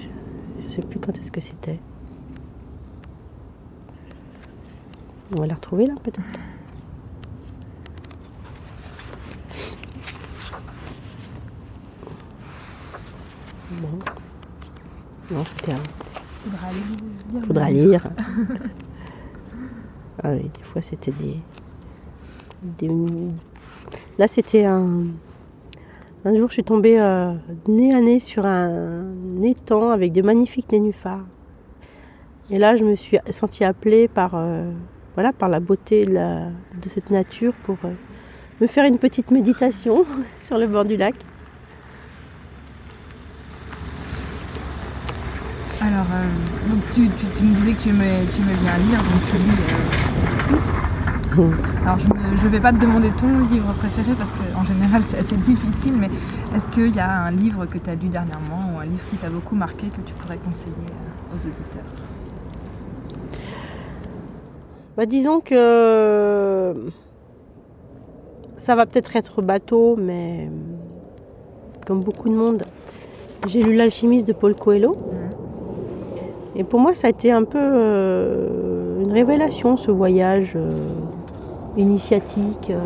Je 0.62 0.68
sais 0.72 0.82
plus 0.84 1.00
quand 1.00 1.18
est-ce 1.18 1.32
que 1.32 1.42
c'était. 1.42 1.80
On 5.36 5.42
va 5.42 5.48
la 5.48 5.56
retrouver 5.56 5.88
là 5.88 5.96
peut-être. 6.04 6.22
Bon. 13.82 14.23
Non, 15.32 15.44
c'était 15.46 15.72
un. 15.74 15.84
Faudra 16.44 16.72
lire. 16.72 17.44
Faudra 17.46 17.70
lire. 17.72 18.04
ah 20.24 20.30
oui, 20.32 20.50
des 20.58 20.64
fois 20.64 20.82
c'était 20.82 21.12
des, 21.12 21.38
des- 22.64 22.92
Là 24.18 24.28
c'était 24.28 24.66
un. 24.66 25.06
Un 26.26 26.36
jour 26.38 26.48
je 26.48 26.54
suis 26.54 26.64
tombée 26.64 27.00
euh, 27.00 27.34
nez 27.68 27.94
à 27.94 28.00
nez 28.00 28.20
sur 28.22 28.46
un 28.46 29.14
étang 29.42 29.90
avec 29.90 30.14
de 30.14 30.22
magnifiques 30.22 30.72
nénuphars. 30.72 31.26
Et 32.50 32.58
là 32.58 32.76
je 32.78 32.86
me 32.86 32.96
suis 32.96 33.18
sentie 33.32 33.64
appelée 33.66 34.08
par, 34.08 34.32
euh, 34.36 34.72
voilà, 35.16 35.34
par 35.34 35.50
la 35.50 35.60
beauté 35.60 36.06
de, 36.06 36.14
la- 36.14 36.48
de 36.50 36.88
cette 36.90 37.10
nature 37.10 37.54
pour 37.64 37.78
euh, 37.84 37.92
me 38.62 38.68
faire 38.68 38.86
une 38.86 39.00
petite 39.00 39.32
méditation 39.32 40.06
sur 40.42 40.58
le 40.58 40.68
bord 40.68 40.86
du 40.86 40.96
lac. 40.96 41.16
Alors, 45.86 46.06
euh, 46.14 46.70
donc 46.70 46.80
tu, 46.94 47.10
tu- 47.10 47.28
tu 47.38 47.44
me 47.44 47.54
disais 47.56 47.74
que 47.74 47.82
tu 47.82 47.90
aimais 47.90 48.24
bien 48.62 48.78
lire, 48.78 49.00
donc 49.04 49.22
celui. 49.22 49.52
euh, 49.52 50.58
Alors, 51.86 52.00
je 52.00 52.08
ne 52.46 52.50
vais 52.50 52.60
pas 52.62 52.72
te 52.72 52.78
demander 52.78 53.10
ton 53.12 53.40
livre 53.52 53.74
préféré 53.74 54.16
parce 54.18 54.34
qu'en 54.34 54.64
général 54.64 55.02
c'est 55.04 55.18
assez 55.18 55.36
difficile, 55.36 55.94
mais 55.98 56.10
est-ce 56.56 56.68
qu'il 56.70 56.96
y 56.96 57.00
a 57.00 57.10
un 57.12 57.32
livre 57.32 57.66
que 57.66 57.78
tu 57.78 57.90
as 57.90 57.96
lu 57.96 58.08
dernièrement 58.08 58.74
ou 58.76 58.80
un 58.80 58.86
livre 58.86 59.06
qui 59.10 59.18
t'a 59.18 59.30
beaucoup 59.30 59.56
marqué 59.56 59.88
que 59.88 60.00
tu 60.02 60.14
pourrais 60.14 60.38
conseiller 60.38 60.74
euh, 60.88 61.36
aux 61.36 61.46
auditeurs? 61.48 61.84
Bah, 64.96 65.06
disons 65.06 65.42
que 65.42 66.74
ça 68.58 68.76
va 68.76 68.86
peut-être 68.86 69.16
être 69.18 69.42
bateau, 69.42 69.98
mais 70.00 70.50
comme 71.86 72.02
beaucoup 72.02 72.30
de 72.30 72.36
monde, 72.36 72.64
j'ai 73.48 73.62
lu 73.62 73.76
L'alchimiste 73.76 74.26
de 74.28 74.34
Paul 74.34 74.56
Coelho. 74.56 74.96
Et 76.56 76.64
pour 76.64 76.80
moi, 76.80 76.94
ça 76.94 77.08
a 77.08 77.10
été 77.10 77.32
un 77.32 77.44
peu 77.44 77.60
euh, 77.60 79.02
une 79.02 79.12
révélation, 79.12 79.76
ce 79.76 79.90
voyage 79.90 80.54
euh, 80.56 80.76
initiatique. 81.78 82.70
euh, 82.70 82.80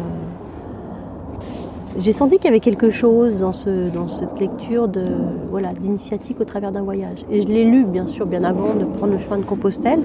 j'ai 2.00 2.12
senti 2.12 2.38
qu'il 2.38 2.46
y 2.46 2.50
avait 2.50 2.60
quelque 2.60 2.92
chose 2.92 3.40
dans, 3.40 3.52
ce, 3.52 3.90
dans 3.90 4.08
cette 4.08 4.40
lecture 4.40 4.88
de 4.88 5.04
voilà 5.50 5.74
d'initiatique 5.74 6.40
au 6.40 6.44
travers 6.44 6.72
d'un 6.72 6.84
voyage. 6.84 7.26
Et 7.32 7.42
je 7.42 7.48
l'ai 7.48 7.66
lu 7.66 7.86
bien 7.86 8.06
sûr 8.06 8.28
bien 8.28 8.44
avant 8.44 8.76
de 8.76 8.86
prendre 8.86 9.14
le 9.14 9.20
chemin 9.20 9.40
de 9.40 9.44
Compostelle. 9.44 10.00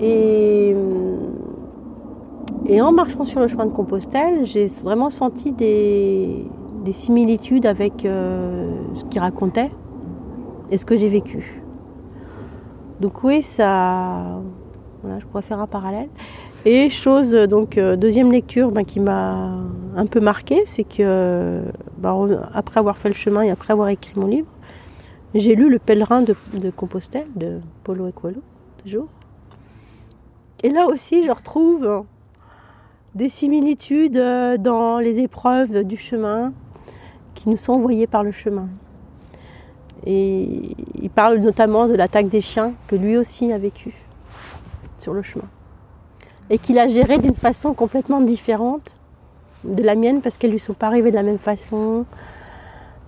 Et, 0.00 0.74
en 2.80 2.90
marchant 2.90 3.24
sur 3.24 3.38
le 3.38 3.46
chemin 3.46 3.66
de 3.66 3.70
Compostelle, 3.70 4.44
j'ai 4.44 4.66
vraiment 4.82 5.10
senti 5.10 5.52
des, 5.52 6.46
des 6.84 6.92
similitudes 6.92 7.64
avec 7.64 8.00
ce 8.02 9.04
qu'il 9.08 9.20
racontait 9.20 9.70
et 10.72 10.78
ce 10.78 10.84
que 10.84 10.96
j'ai 10.96 11.08
vécu. 11.08 11.61
Donc 13.02 13.24
oui, 13.24 13.42
ça, 13.42 14.40
voilà, 15.02 15.18
je 15.18 15.26
pourrais 15.26 15.42
faire 15.42 15.58
un 15.58 15.66
parallèle. 15.66 16.08
Et 16.64 16.88
chose, 16.88 17.32
donc 17.32 17.76
euh, 17.76 17.96
deuxième 17.96 18.30
lecture 18.30 18.70
ben, 18.70 18.84
qui 18.84 19.00
m'a 19.00 19.58
un 19.96 20.06
peu 20.06 20.20
marqué, 20.20 20.62
c'est 20.66 20.84
que 20.84 21.64
ben, 21.98 22.48
après 22.54 22.78
avoir 22.78 22.96
fait 22.96 23.08
le 23.08 23.14
chemin 23.14 23.42
et 23.42 23.50
après 23.50 23.72
avoir 23.72 23.88
écrit 23.88 24.12
mon 24.14 24.28
livre, 24.28 24.46
j'ai 25.34 25.56
lu 25.56 25.68
Le 25.68 25.80
pèlerin 25.80 26.22
de, 26.22 26.36
Compostelle 26.70 27.26
de 27.34 27.58
Paulo 27.82 28.08
Coelho, 28.12 28.40
toujours. 28.80 29.08
Et 30.62 30.70
là 30.70 30.86
aussi, 30.86 31.24
je 31.24 31.30
retrouve 31.32 32.04
des 33.16 33.28
similitudes 33.28 34.16
euh, 34.16 34.58
dans 34.58 35.00
les 35.00 35.18
épreuves 35.18 35.82
du 35.82 35.96
chemin 35.96 36.52
qui 37.34 37.48
nous 37.48 37.56
sont 37.56 37.72
envoyées 37.72 38.06
par 38.06 38.22
le 38.22 38.30
chemin. 38.30 38.68
Et 40.04 40.76
il 41.00 41.10
parle 41.10 41.38
notamment 41.38 41.86
de 41.86 41.94
l'attaque 41.94 42.28
des 42.28 42.40
chiens 42.40 42.72
que 42.88 42.96
lui 42.96 43.16
aussi 43.16 43.52
a 43.52 43.58
vécu 43.58 43.92
sur 44.98 45.12
le 45.12 45.22
chemin 45.22 45.48
et 46.50 46.58
qu'il 46.58 46.78
a 46.78 46.86
géré 46.86 47.18
d'une 47.18 47.34
façon 47.34 47.72
complètement 47.72 48.20
différente 48.20 48.94
de 49.64 49.82
la 49.82 49.94
mienne 49.94 50.20
parce 50.20 50.38
qu'elles 50.38 50.50
lui 50.50 50.58
sont 50.58 50.74
pas 50.74 50.88
arrivées 50.88 51.10
de 51.10 51.16
la 51.16 51.22
même 51.22 51.38
façon. 51.38 52.04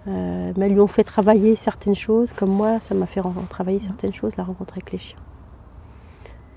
Euh, 0.06 0.52
mais 0.56 0.66
elles 0.66 0.72
lui 0.72 0.80
ont 0.80 0.86
fait 0.86 1.04
travailler 1.04 1.56
certaines 1.56 1.94
choses, 1.94 2.32
comme 2.34 2.50
moi, 2.50 2.78
ça 2.80 2.94
m'a 2.94 3.06
fait 3.06 3.22
travailler 3.48 3.80
certaines 3.80 4.12
choses, 4.12 4.36
la 4.36 4.44
rencontre 4.44 4.74
avec 4.74 4.92
les 4.92 4.98
chiens. 4.98 5.18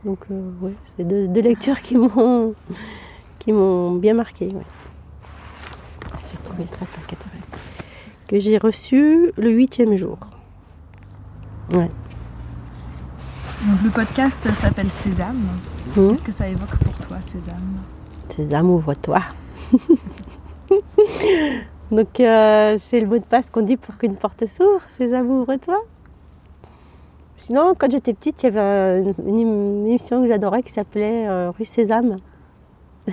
Donc, 0.03 0.19
euh, 0.31 0.51
oui, 0.61 0.73
c'est 0.85 1.05
deux, 1.05 1.41
lectures 1.41 1.81
qui 1.81 1.95
m'ont 1.97 2.53
qui 3.39 3.53
m'ont 3.53 3.93
bien 3.93 4.13
marqué. 4.13 4.53
J'ai 6.29 6.37
retrouvé 6.37 6.63
le 6.63 6.69
tract 6.69 7.27
que 8.27 8.39
j'ai 8.39 8.57
reçu 8.57 9.31
le 9.37 9.49
huitième 9.49 9.95
jour. 9.95 10.17
Ouais. 11.71 11.89
Donc, 13.65 13.83
le 13.83 13.89
podcast 13.89 14.47
s'appelle 14.59 14.89
Sésame. 14.89 15.47
Mmh. 15.95 16.09
Qu'est-ce 16.09 16.21
que 16.21 16.31
ça 16.31 16.47
évoque 16.47 16.77
pour 16.77 16.93
toi, 17.07 17.21
Sésame? 17.21 17.77
Sésame, 18.29 18.69
ouvre-toi. 18.69 19.21
Donc, 21.91 22.19
euh, 22.19 22.77
c'est 22.79 22.99
le 22.99 23.07
mot 23.07 23.17
de 23.17 23.23
passe 23.23 23.49
qu'on 23.49 23.61
dit 23.61 23.77
pour 23.77 23.97
qu'une 23.97 24.15
porte 24.15 24.45
s'ouvre. 24.45 24.81
Sésame, 24.91 25.31
ouvre-toi. 25.31 25.81
Sinon, 27.37 27.73
quand 27.77 27.89
j'étais 27.89 28.13
petite, 28.13 28.43
il 28.43 28.45
y 28.47 28.49
avait 28.49 29.13
une, 29.25 29.87
émission 29.87 30.21
que 30.21 30.27
j'adorais 30.27 30.63
qui 30.63 30.71
s'appelait 30.71 31.27
euh, 31.27 31.51
Rue 31.51 31.65
Sésame. 31.65 32.11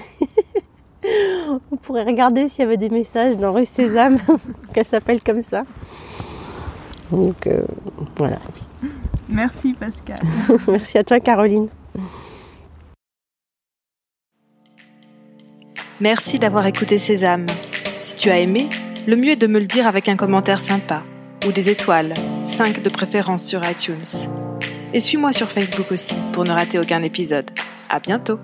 On 1.71 1.77
pourrait 1.77 2.05
regarder 2.05 2.49
s'il 2.49 2.61
y 2.61 2.67
avait 2.67 2.77
des 2.77 2.91
messages 2.91 3.37
dans 3.37 3.53
Rue 3.53 3.67
Sésame, 3.67 4.19
qu'elle 4.75 4.87
s'appelle 4.87 5.23
comme 5.23 5.43
ça. 5.43 5.65
Donc, 7.11 7.47
euh, 7.47 7.63
voilà. 8.17 8.39
Merci 9.29 9.75
Pascal. 9.75 10.19
Merci 10.69 10.99
à 10.99 11.05
toi 11.05 11.21
Caroline. 11.21 11.69
Merci 16.01 16.39
d'avoir 16.39 16.67
écouté 16.67 16.99
Sésame. 16.99 17.47
Si 18.01 18.17
tu 18.17 18.31
as 18.31 18.41
aimé, 18.41 18.69
le 19.07 19.17
mieux 19.17 19.31
est 19.31 19.37
de 19.37 19.47
me 19.47 19.59
le 19.59 19.67
dire 19.67 19.87
avec 19.87 20.09
un 20.09 20.17
commentaire 20.17 20.61
sympa 20.61 21.03
ou 21.47 21.53
des 21.53 21.71
étoiles, 21.71 22.15
5 22.45 22.83
de 22.83 22.89
préférence 22.89 23.45
sur 23.45 23.61
iTunes. 23.71 24.29
Et 24.93 25.01
suis-moi 25.01 25.33
sur 25.33 25.51
Facebook 25.51 25.93
aussi 25.93 26.17
pour 26.33 26.45
ne 26.45 26.51
rater 26.51 26.79
aucun 26.79 27.03
épisode. 27.03 27.51
À 27.91 28.01
bientôt! 28.01 28.39